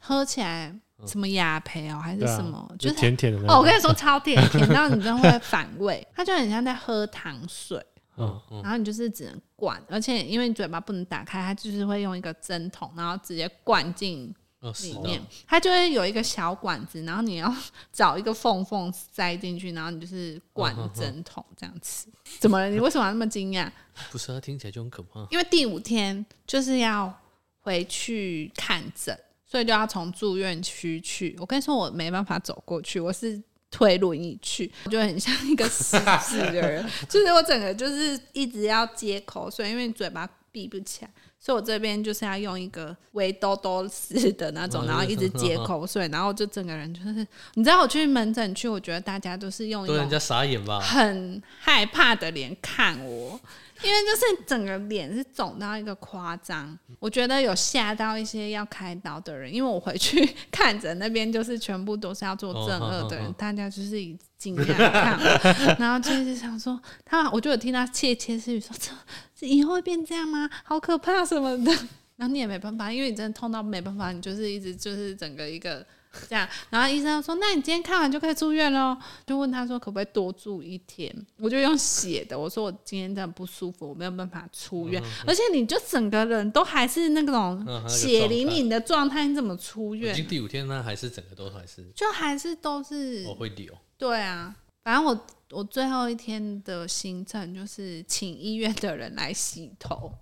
[0.00, 0.74] 喝起来
[1.06, 3.64] 什么雅培哦，还是什么，就是是甜甜的那哦，我。
[3.64, 7.84] 跟你说超甜，甜然后你真的会反胃，他就很像在喝糖水。
[8.18, 14.34] 嗯，嗯，然后你就是只能灌，而且因为你嘴巴不能打开，它就是会用一个针筒，然后直接灌进
[14.72, 17.54] 里面，它就会有一个小管子，然后你要
[17.92, 22.06] 找一个缝缝塞进去，然后你就是灌嗯针筒这样吃。
[22.38, 22.68] 怎么了？
[22.68, 23.70] 你为什么要那么惊讶？
[24.10, 25.26] 不是啊，听起来就很可怕。
[25.30, 27.12] 因为第五天就是要
[27.60, 31.36] 回去看诊，所以就要从住院区去。
[31.38, 35.98] 我跟你说，我没办法走过去，我是推轮椅去，我就很像一个失
[36.28, 50.80] 智的人， 就是我整个就是一直要接口水，因为嘴巴闭不起来，所以我这边就是要用一个围兜兜式的那种，嗯然后一直接口水，然后就整个人就是，你知道我去门诊去，我觉得大家都是用一种人家傻眼吧？
[50.80, 53.38] 很害怕的脸看我，
[53.82, 68.90] 因为就是整个脸是肿到一个夸张，我觉得有吓到一些要开刀的人，因为我回去看诊那边就是全部都是要做正颚的人，哦大家就是以惊讶地看我，然后就是想说，他我就有听到窃窃私语说，这
[69.34, 70.48] 这以后会变这样吗？
[70.64, 71.72] 好可怕什么的。
[72.16, 75.86] 然后你也没办法，因为你真的痛到没办法，你就是一直就是整个一个
[76.28, 76.48] 这样。
[76.70, 85.02] 然后医生说：“那你今天看完就可以出院喽。”就问他说：“可不可以多住一天？”我就用写的，我说：“我今天真的不舒服，我没有办法出院。
[85.26, 90.14] 而且你就整个人都还是那种血淋淋的状态，你怎么出院已院？
[90.16, 93.72] 经第五天，那还是整个都还是就还是都是我会流。
[93.98, 94.54] 对啊。
[94.84, 100.12] 反正我我最后一天的行程就是请医院的人来洗头，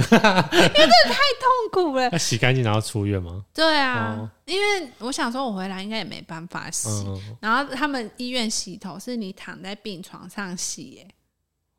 [0.52, 2.10] 因为这太痛苦了。
[2.10, 3.44] 要洗干净然后出院吗？
[3.54, 6.88] 对啊，哦因为我想说，我回来应该也没办法洗。
[6.88, 11.08] 嗯，然后他们医院洗头是你躺在病床上洗，耶，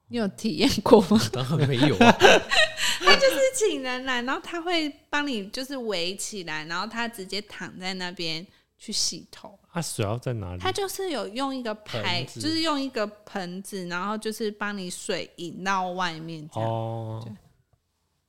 [0.09, 1.21] 你有体验过吗？
[1.31, 8.45] 当然没有啊， 是请人来，然后他会帮你就是围起来，然后他直接躺在那边
[8.77, 9.57] 去洗头。
[9.71, 10.59] 他，水要在哪里？
[10.59, 16.69] 他就是有用一个排，盆子就是用一个盆子，然后就是帮你水引到外面这样。
[16.69, 17.27] 哦，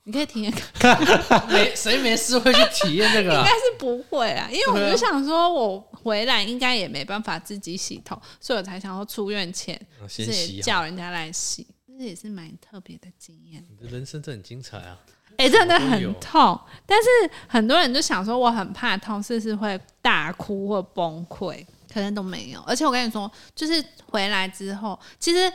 [0.09, 0.99] 你可以体验看，
[1.53, 3.51] 没谁没事会去体验这个啊应该？
[3.51, 11.66] 是不会啊，因为我就想说，我回来应该也没办法自己洗头，所以我才想说出院前啊就是先洗好，叫人家来洗，
[11.99, 13.62] 这也是蛮特别的经验。
[13.68, 14.99] 你的人生真的很精彩啊！
[15.37, 21.62] 哎、真的很痛，但是很多人就想说我很怕痛，是不是会大哭或崩溃？
[21.92, 22.62] 可能都没有。
[22.62, 25.53] 而且我跟你说，就是回来之后，其实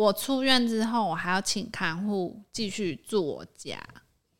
[0.00, 3.78] 我出院之后，我还要请看护继续住我家，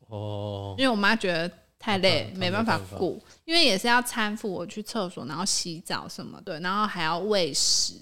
[0.07, 1.47] 哦，因为我妈觉得
[1.77, 7.93] 太累，没办法没办法顾，因为也是要搀扶我去厕所，然后洗澡什么的，然后还要喂食。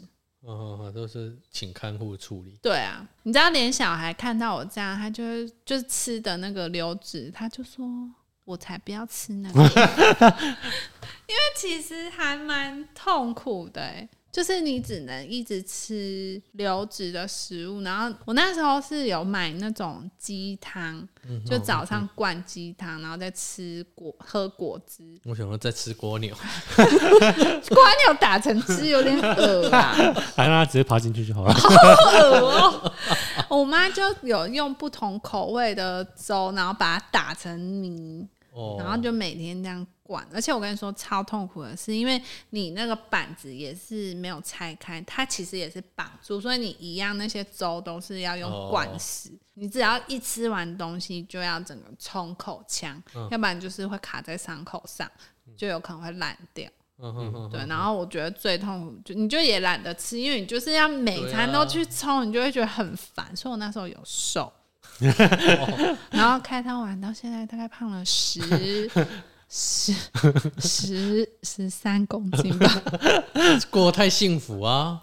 [0.41, 2.57] 哦，都是请看护处理。
[2.61, 7.85] 对啊，你知道，连小孩看到我这样，他就会就是吃的那个流质，他就说
[8.45, 9.61] ：“我才不要吃那个。
[11.27, 17.81] ”因为其实还蛮痛苦的、欸，就是你只能一直吃流质的食物。
[17.81, 21.07] 然后我那时候是有买那种鸡汤，
[21.45, 25.03] 就早上灌鸡汤，然后再吃果喝果汁。
[25.25, 26.35] 我想要再吃蜗牛，
[26.75, 26.83] 瓜
[28.05, 29.95] 牛打成汁有点恶啊。
[30.35, 31.53] 还让它直接爬进去就好了。
[31.53, 32.93] 好恶哦！
[33.49, 38.27] 我妈就有用不同口味的粥，然后把它打成泥，
[38.59, 40.27] 哦，然后就每天这样灌。
[40.33, 49.31] 而且我跟你说，超痛苦的是，因为你那个板子也是没有拆开，它其实也是绑住，所以你一样那些粥都是要用灌食。
[49.53, 55.09] 你只要一吃完东西，就要整个冲口腔，要不然就是会卡在伤口上，
[55.55, 56.69] 就有可能会烂掉。
[57.01, 63.33] 嗯哼哼，对，然后我觉得最痛苦，就你就也懒得吃，因为你就是要每餐都去冲，你就会觉得很烦。
[63.33, 64.51] 所以我那时候有瘦，
[66.11, 68.39] 然后开刀完到现在大概胖了十
[69.49, 69.93] 十
[70.59, 72.69] 十十三公斤吧。
[73.71, 75.01] 过得太幸福啊！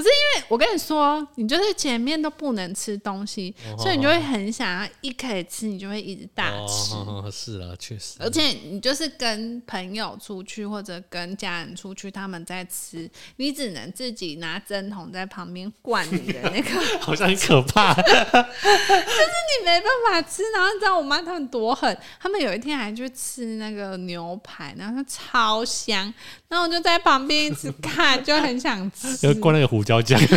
[0.00, 6.94] 因为我跟你说，你就是前面都不能吃东西，所以你就会很想要一可以吃，你就会一直大吃。
[6.94, 17.94] 哦，是啊，确实，而且你就是跟朋友出去或者跟家人出去，他们在吃，你只能自己拿针筒在旁边灌你的那个， 好像很可怕。
[17.94, 19.28] 就是
[19.60, 20.42] 你没办法吃。
[20.54, 26.12] 然后你知道我妈他们多狠，他们有一天还去吃那个牛排，然后超香，
[26.52, 29.16] 然后我就在旁边一直看，就很想吃。
[29.16, 30.20] 就灌那个胡椒酱，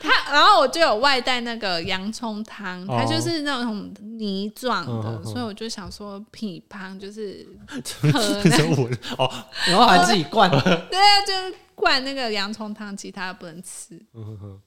[0.00, 7.44] 他，然后我就有外带那个洋葱汤，它哦就是那种泥状的，所以我就想说匹胖就是
[8.12, 8.56] 喝那
[9.18, 9.28] 哦，
[9.66, 11.32] 然后还自己灌，对啊，就
[11.74, 14.00] 灌那个洋葱汤，其他的不能吃。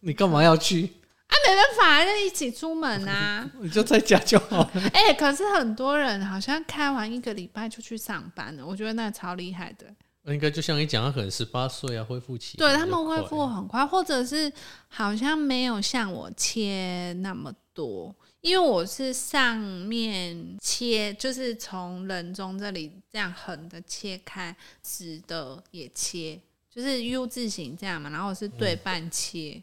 [0.02, 0.92] 你干嘛要去？
[1.28, 3.50] 啊，没办法，就一起出门啊。
[3.60, 4.72] 你就在家就好了。
[4.94, 9.86] 哎、可是很多人好像开完一个礼拜就去上班了，我觉得那超厉害的。
[10.34, 14.52] 应该就像你讲，他可能十八岁啊，恢复期对他们恢复很快，或者是
[14.88, 26.40] 好像没有像我切那么多，因为我是上面切，就是从人中这里这样横的切开，直的也切，
[26.72, 29.62] 就是 U 字形这样嘛，然后我是对半切，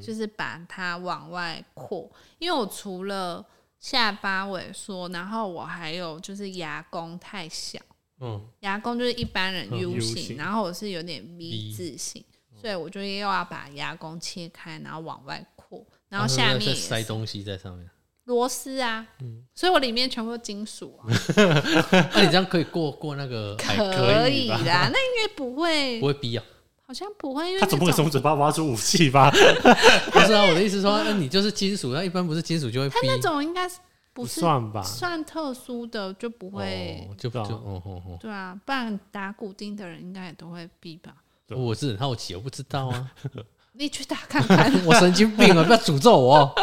[0.00, 3.44] 就是把它往外扩，因为我除了
[3.80, 7.80] 下巴萎缩，然后我还有就是牙弓太小。
[8.20, 12.24] 嗯，牙弓就是一般人嗯 U 型然后我是有点 V 字形，
[12.54, 17.90] 所以我就又要把牙弓切开，然后往外扩，然后下面塞东西在上面。
[18.26, 21.10] 螺丝啊，嗯所以我里面全部都金属啊，
[22.14, 26.44] 那你这样可以过过那个，可以啦，那应该不会不，会逼啊？
[26.92, 29.30] 好像不会，因为他总不会那种从嘴巴挖出武器吧？
[30.12, 33.78] 不是啊，我的意思说，那你就是金属，那一般不是金属就会他，那种应该是
[34.12, 34.82] 不是算吧？
[34.82, 41.14] 算特殊的就不会，哦就就对啊哦哦哦，对啊，不然打骨钉的人应该也都会逼吧？
[41.46, 43.10] 对我是很好奇，我不知道啊，
[43.72, 45.64] 你去打看看， 我神经病啊！
[45.64, 46.54] 不要诅咒我哦。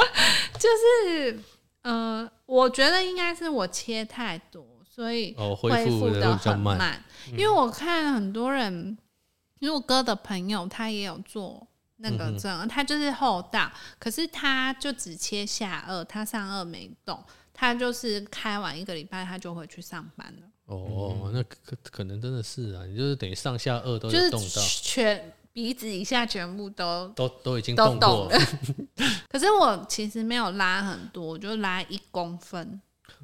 [0.59, 0.69] 就
[1.09, 1.39] 是
[1.81, 7.03] 呃，我觉得应该是我切太多，所以哦，恢恢复的比较慢。
[7.31, 8.97] 因为我看很多人，
[9.59, 12.39] 因为我哥的朋友他也有做那个嗯哼。
[12.39, 27.07] 针，他就是后道，可是他就只切下颚，他上颚没动，他就是开完一个礼拜他就回去上班了，哦，那可可可能真的是啊，你就是等于上下颚都就是有动到，全鼻子以下全部都。
[27.09, 27.99] 都都已经都动过。
[27.99, 28.39] 动了，
[29.27, 32.79] 可是我其实没有拉很多，我就拉一公分，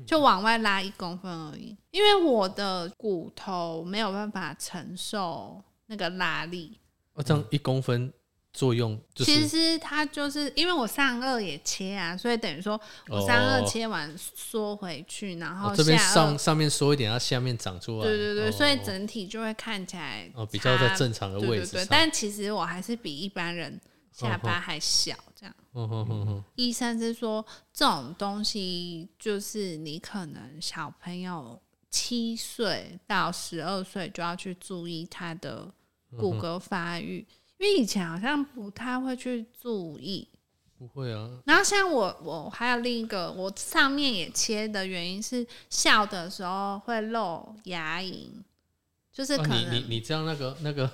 [0.05, 1.77] 就往外拉一公分而已。
[1.91, 6.77] 因为我的骨头没有办法承受那个拉力。
[7.13, 8.11] 哦，这样一公分
[8.51, 18.05] 作用就其实它就是因为我上颚也切啊，所以等于说我上颚哦切完缩回去，然后哦这边，上上面缩一点，它下面长出来。
[18.05, 21.88] 对对对，哦所以整体就会看起来哦比较在正常的对对对，位置。
[21.89, 23.79] 但其实我还是比一般人
[24.11, 25.55] 下巴还小，这样。
[25.73, 31.61] 嗯哼哼哼，医生是说这种东西就是你可能小朋友
[31.95, 35.71] 七岁到十二岁就要去注意他的
[36.17, 37.25] 骨骼发育，
[37.57, 40.27] 因为以前好像不太会去注意。
[40.77, 48.27] 不会啊，然后像我，我还有另一个，我上面也切的原因是笑的时候会露牙龈，
[49.13, 50.91] 就是哦可能、你你你这样那个那个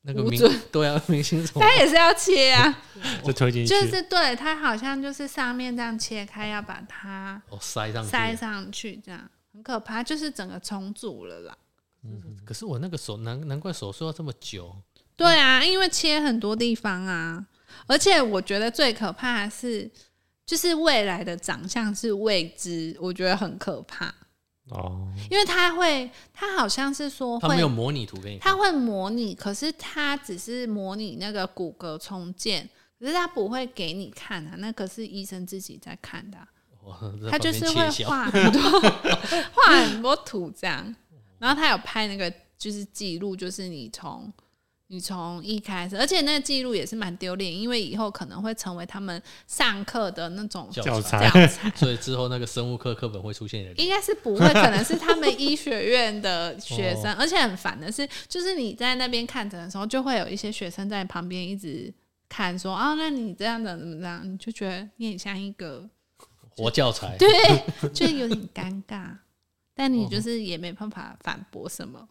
[0.00, 0.40] 那个明
[0.72, 2.82] 对啊，明星他也是要切啊，
[3.22, 8.10] 就推进去，就是对他好像就是上面这样切开，要把它哦塞上去？
[8.10, 11.56] 塞上去，这样很可怕，就是整个重组了啦。
[12.44, 14.74] 可是我那个手难难怪手术要这么久。
[15.16, 17.44] 对啊，因为切很多地方啊，
[17.86, 19.90] 而且我觉得最可怕的是，
[20.46, 24.14] 就是未来的长相是未知，我觉得很可怕，
[24.68, 32.70] 哦，因为他会，他好像是说他没有会，模拟图给你，他会模拟，可是他只是模拟那个骨骼重建，
[33.00, 36.38] 可是他不会给你看啊，那可是医生自己在看的
[37.30, 38.62] 他就是会画很多
[39.52, 40.94] 画很多图这样，
[41.38, 44.32] 然后他有拍那个就是记录，就是你从
[44.90, 51.70] 你从一开始，而且那个记录也是蛮丢脸，因为以后可能会成为他们上课的那种教教材材教材。
[51.76, 53.72] 所以之后那个生物课课本会出现的。
[53.74, 61.92] 应该是不会，可能是他们医学院的学哦生，而且很烦的是，就是你在那边看诊的时候，就会有一些学生在旁边一直
[62.26, 65.86] 看说，啊，那你这样的怎么这样，你就觉得你很像一个
[66.58, 67.28] 活教材，对，
[67.90, 69.10] 就有点尴尬，
[69.74, 72.08] 但你就是也没办法反驳什么，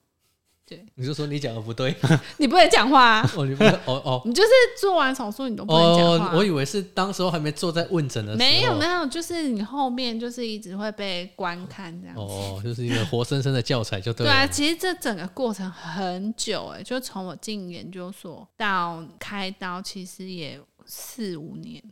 [0.66, 0.86] 对。
[0.96, 1.94] 你就说你讲的不对，
[2.40, 4.22] 你不会讲话、啊，哦，你不哦哦。
[4.26, 6.34] 你就是做完手术你都不能讲话。
[6.34, 12.22] 哦，我以为是当时候还没坐在问诊的时候，没有没有，就是你后面就是一直会被观看这样子。
[12.22, 14.32] 哦，就是一个活生生的教材就对了。
[14.32, 21.84] 对啊，其实这整个过程很久哎、就从我进研究所到开刀，其实也四五年，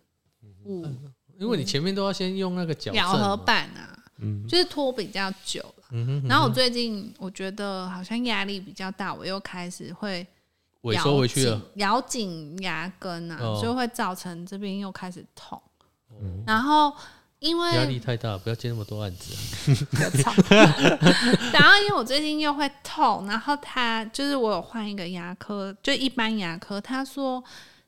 [0.64, 0.86] 五
[1.38, 5.86] 因为你前面都要先用那个咬合，板啊，嗯，就是拖比较久了。
[5.92, 10.26] 嗯哼哼，然后我最近我觉得好像压力比较大，我又开始会
[10.84, 13.60] 萎缩回去了，咬紧牙根啊，哦。
[13.62, 15.62] 所以会造成这边又开始痛。
[16.46, 16.94] 然后
[17.40, 19.38] 因为压力太大，不要接那么多案子啊。
[21.52, 27.44] 然后因为我最近又会痛，然后他就是我有换一个牙科，就一般牙科，他说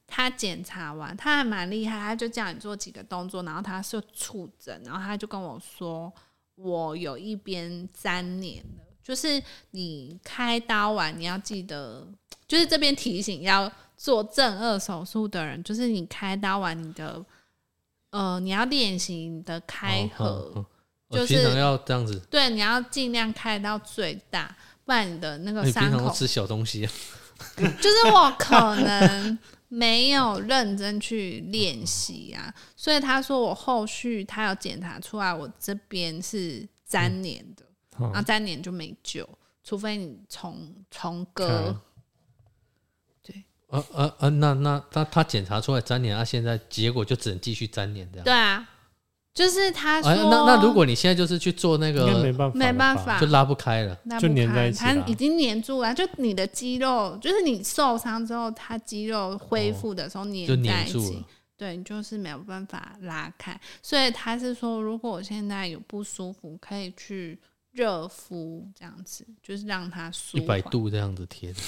[0.08, 6.12] 他检查完，他还蛮厉害，他就叫你做几个动作，然后他是触诊，然后他就跟我说
[6.56, 9.42] 我有一边粘连了，就是
[9.72, 12.08] 你开刀完你要记得，
[12.48, 17.24] 就是这边提醒要做正颚手术的人，就是你开刀完你的。
[18.10, 20.66] 呃，你要练习你的开合，
[21.12, 22.18] 就是要这样子。
[22.30, 24.56] 对，你要尽量开到最大，
[24.86, 26.92] 不然你的那个伤口，吃小东西啊？
[27.58, 29.38] 就是我可能
[29.68, 37.66] 没有认真去练习啊，所以他说我后续他要检查出来，我这边是粘连的，
[37.96, 39.28] 好然后粘连就没救，
[39.64, 41.82] 除非你重重割。
[43.22, 43.44] 对。
[43.68, 48.24] 呃呃呃，那那他他检查出来粘连，他现在结果就只能继续粘连这样。
[48.24, 48.70] 对啊，
[49.38, 53.94] 就是他说，哎，那那如果你现在就是去做那应该没个，办法，没办法，就拉不开了。
[53.94, 61.24] 就那不开粘在一起啦它已经粘住了，就你的肌肉，就是你受伤之后，它肌肉恢复的时候就粘在一起粘住了。
[61.56, 63.60] 对你就是没有办法拉开。
[63.84, 67.40] 所以他是说，如果我现在有不舒服，可以去
[67.74, 70.72] 热敷，这样子就是让它舒一百缓。
[70.72, 71.60] 度这样子贴的，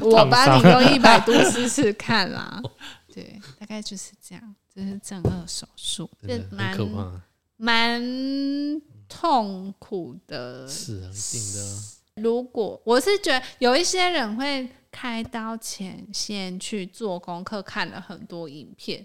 [0.00, 2.62] 我帮你用一百度试试看啦。
[3.12, 4.54] 对，大概就是这样。
[4.76, 7.22] 这是正颚手术，真的就蛮可怕。
[7.56, 10.68] 蛮痛苦的。
[10.68, 11.82] 是啊，一定的啊。
[12.16, 19.04] 如果我是觉得有一些人会开刀前先去做功课，看了很多影片，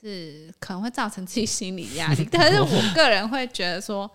[0.00, 2.26] 是可能会造成自己心理压力。
[2.32, 4.10] 但是我个人会觉得说，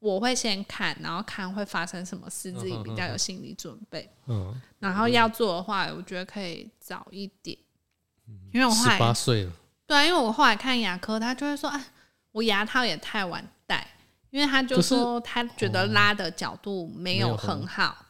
[0.00, 4.10] 我会先看，然后看会发生什么事，自己比较有心理准备。
[4.26, 7.56] 嗯，然后要做的话，我觉得可以早一点，
[8.52, 9.52] 因为我后十八岁了，
[9.86, 11.84] 对啊，因为我后来看牙科，他就会说，啊，
[12.32, 13.86] 我牙套也太晚戴，
[14.30, 18.04] 因为他就说他觉得拉的角度没有很很好。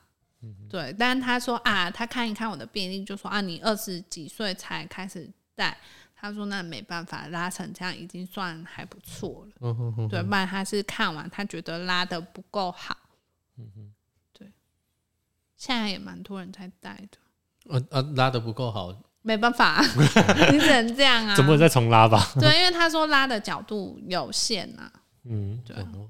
[0.71, 5.77] 对，但是他说啊，他看一看我的病历，就说啊，你二十几岁才开始戴，
[6.15, 9.53] 他说那没办法，拉成这样已经算还不错了。
[9.61, 12.97] 嗯哼哼，对，不然他是看完他觉得拉的不够好。
[13.59, 13.93] 嗯
[14.33, 14.53] 对，
[15.57, 17.19] 现在也蛮多人在戴的，
[17.71, 18.93] 呃呃，拉的不够好，
[19.27, 19.83] 没办法，
[20.53, 21.35] 你只能这样啊。
[21.35, 22.31] 总不能再重拉吧？
[22.39, 24.89] 对，因为他说拉的角度有限啊、
[25.25, 26.09] 嗯，对，哦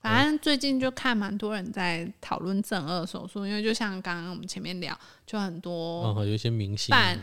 [0.00, 7.18] 反正最近就看蛮多人在讨论正颚手术，因为就像刚刚我们前面聊，就很多哦，有一些明星，半，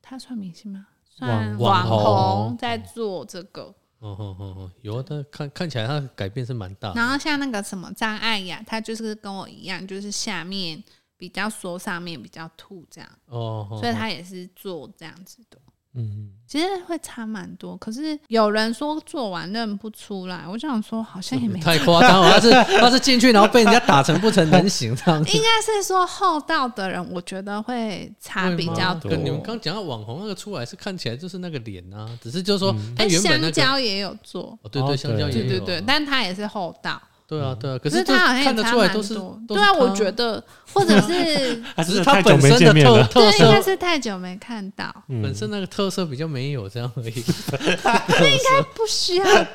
[0.00, 0.86] 他算明星吗？
[1.04, 3.62] 算网红红在做这个，
[3.98, 6.94] 哦哦哦哦，有啊，但看看起来他改变是蛮大的。
[7.00, 10.82] 然后像那个什么张艾雅，她就是跟我一样，就是下面
[11.18, 15.58] 比较缩，上面比较凸这样，哦，所以他也是做这样子的。
[15.94, 25.32] 嗯，其实会差蛮多，可是有人说做完认不出来，我就想说好像也没太夸张了，他是他是进去然后被人家打成不成人形这样子。
[25.32, 29.10] 应该是说厚道的人，我觉得会差比较多。
[29.10, 39.38] 跟你们刚讲到网红那个出来是看起来就是那个脸啊，只是就是说他哎，香蕉也有做，哦对对哦香蕉也有啊，对对对，但他也是厚道，对啊对啊，可可是他好像也看得差蛮出来都是多。
[39.46, 47.24] 对啊，我觉得或者是 还只是他本身的特特对，应该色，是太久没看到，嗯本身那个特色比较没有这样而已。
[47.84, 49.46] 那应该不需要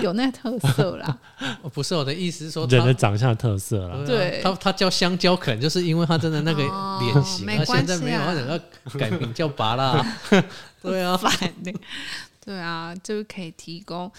[0.00, 1.18] 有那个特色啦。
[1.60, 2.94] 哦不是我的意思是说人的。
[2.94, 4.02] 长相特色啦。
[4.06, 8.60] 对啊他他叫香蕉，可能就是因为他真的那个哦脸型，他没关系啊现在没有，他整个
[8.98, 10.04] 改名叫拔啦。
[10.80, 11.30] 对啊，烦
[11.62, 11.72] 的，
[12.44, 14.10] 对啊，就是可以提供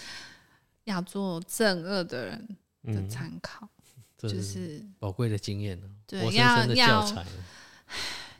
[0.84, 2.48] 要做正恶的人
[2.84, 3.68] 的嗯，参考，
[4.18, 7.24] 这就是是宝贵的经验呢，对活生生的要教材。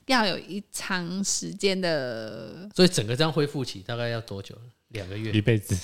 [0.06, 4.56] 要有一长时间的 所以整个这样恢复期大概要多久？
[4.88, 5.40] 两个月一？
[5.40, 5.74] 辈子。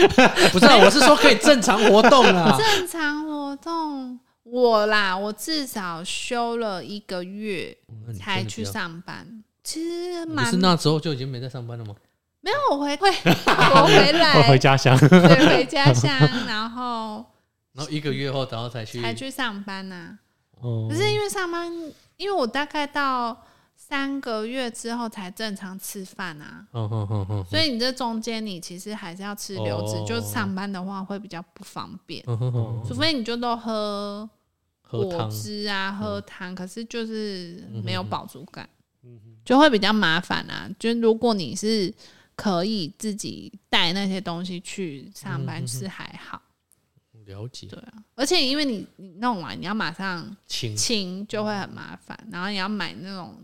[0.50, 2.56] 不是啊，我是说可以正常活动啊。
[2.56, 4.18] 正常活动。
[4.44, 7.76] 我啦，我至少休了一个月
[8.18, 11.94] 才去上班，其实是那时候就已经没在上班了吗？
[12.40, 12.56] 没有。
[12.70, 16.10] 我回会我回来我来，回家乡，对，回家乡，
[16.46, 17.26] 然后
[17.76, 19.00] 然后一个月后，然后才去。
[19.02, 20.18] 才去上班呐、
[20.60, 20.88] 哦。
[20.90, 21.70] 可是因为上班，
[22.16, 23.44] 因为我大概到
[23.76, 30.04] 三个月之后才正常吃饭啊，嗯嗯嗯嗯，所以你这中间你其实还是要吃流质，哦。
[30.08, 34.28] 就上班的话会比较不方便，嗯嗯嗯除非你就都喝
[34.90, 38.66] 果喝汤，汁啊，喝汤，可是就是没有饱足感，
[39.44, 40.70] 就会比较麻烦啊。
[40.78, 41.92] 就如果你是
[42.34, 46.40] 可以自己带那些东西去上嗯班，是还好，
[47.26, 47.66] 了解。
[47.68, 47.92] 对啊。
[48.14, 50.74] 而且因为你你弄完，你要马上清。
[50.76, 53.36] 清，就会很麻烦，然后你要买那种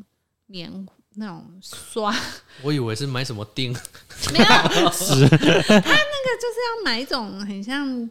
[0.46, 2.12] 棉那种刷，
[2.62, 3.72] 我以为是买什么钉，
[4.32, 8.10] 没有，他那个就是要买一种很像。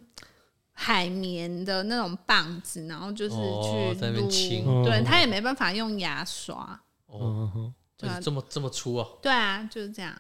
[0.74, 5.04] 海绵的那种棒子，然后就是去哦在那边撸，清对哦。
[5.06, 8.20] 他也没办法用牙刷，哦，嗯哼对啊。
[8.20, 10.12] 这么这么粗啊，对啊，就是这样，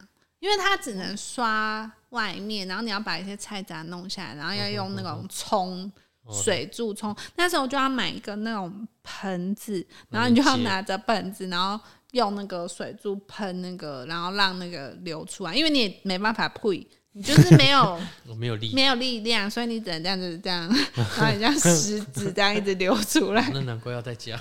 [0.41, 5.89] 因为它只能刷外面，然后你要把一些菜渣弄下来，然后要用那种冲
[6.25, 7.15] 哦水柱冲。
[7.35, 11.81] 那时候就要买一个那种盆子，然后你就要拿着盆子，然后
[12.11, 16.85] 用那个水柱喷那个，然后让那个流出来，因为你也没办法配。
[17.13, 23.49] 你就是没有 我没有力，没有力量，所以你只能这样子这样，然后你像 石子这样一直流出来。
[23.53, 24.39] 那难怪要在家。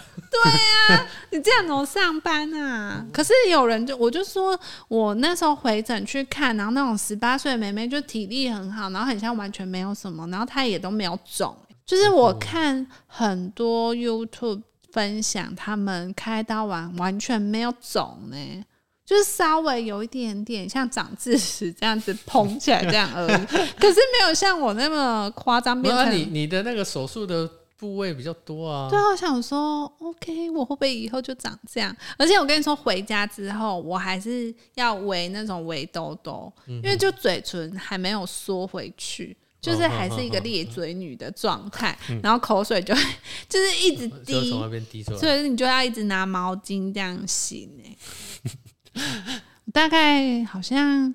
[1.31, 3.05] 你这样怎么上班啊？
[3.12, 4.59] 可是有人就我就说，
[4.89, 11.57] 我那时候回诊去看，然后那种十八岁的妹妹就体力很好，然后很像完全没有什么，然后她也都没有肿。
[11.85, 14.62] 就是我看很多 YouTube
[14.93, 18.64] 分享，他们开刀完完全没有肿呢、
[19.11, 23.46] 就是稍微有一点点像长智齿这样子膨起来这样而已，
[23.76, 28.88] 可是没有像我那么夸张，变成那你你的那个手术的部位比较多啊。
[28.88, 31.92] 对啊，我想说，OK，我会不会以后就长这样？
[32.16, 39.36] 而且我跟你说，回家之后我还是要围那种围兜兜，因为就嘴唇还没有缩回去。
[39.61, 43.02] 就是还是一个裂嘴女的状态，然后口水就会
[43.46, 47.96] 就是一直滴，从那边滴出来，所以你就要一直拿毛巾这样洗呢。
[49.72, 51.14] 大概好像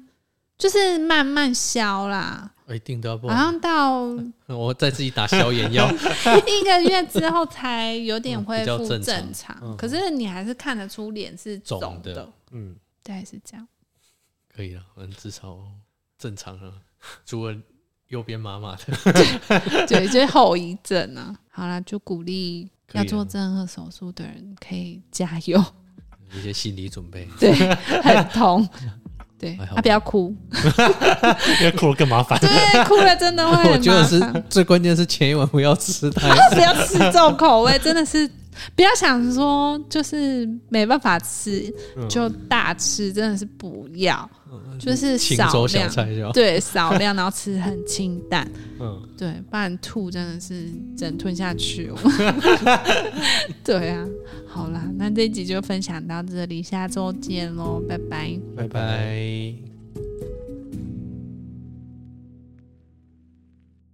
[0.58, 4.02] 就是慢慢消啦，一定都要好像到
[4.48, 5.90] 我再自己打消炎药，
[6.48, 9.76] 一个月之后才有点恢复正常。
[9.78, 13.68] 可是你还是看得出脸是肿的，嗯，对，是这样。
[14.54, 15.58] 可以了，嗯，至少
[16.18, 16.74] 正常了，
[17.26, 17.56] 除了。
[18.10, 18.86] 右边麻麻的，
[19.88, 21.36] 对，就是后遗症啊。
[21.50, 25.60] 好了，就鼓励要做正颌手术的人可以加油，
[26.40, 27.28] 一些心理准备。
[27.40, 27.54] 对，
[28.02, 28.68] 很痛，
[29.40, 30.36] 对，他不要哭，
[31.60, 32.40] 因为哭了更麻烦。
[32.40, 33.72] 对，哭了真的会。
[33.72, 38.30] 我觉得是最关键是前一晚不要吃太，不要吃重口味，真的是。
[38.76, 41.74] 不要想说就是没办法吃
[42.10, 44.30] 就大吃，真的是不要，
[44.80, 48.50] 就是少量，对少量，然后吃很清淡，
[48.80, 51.92] 嗯，对，不然吐真的是整吞下去。
[53.64, 54.06] 对啊，
[54.48, 59.75] 好啦，那这一集就分享到这里，下周见喽，拜拜，拜拜。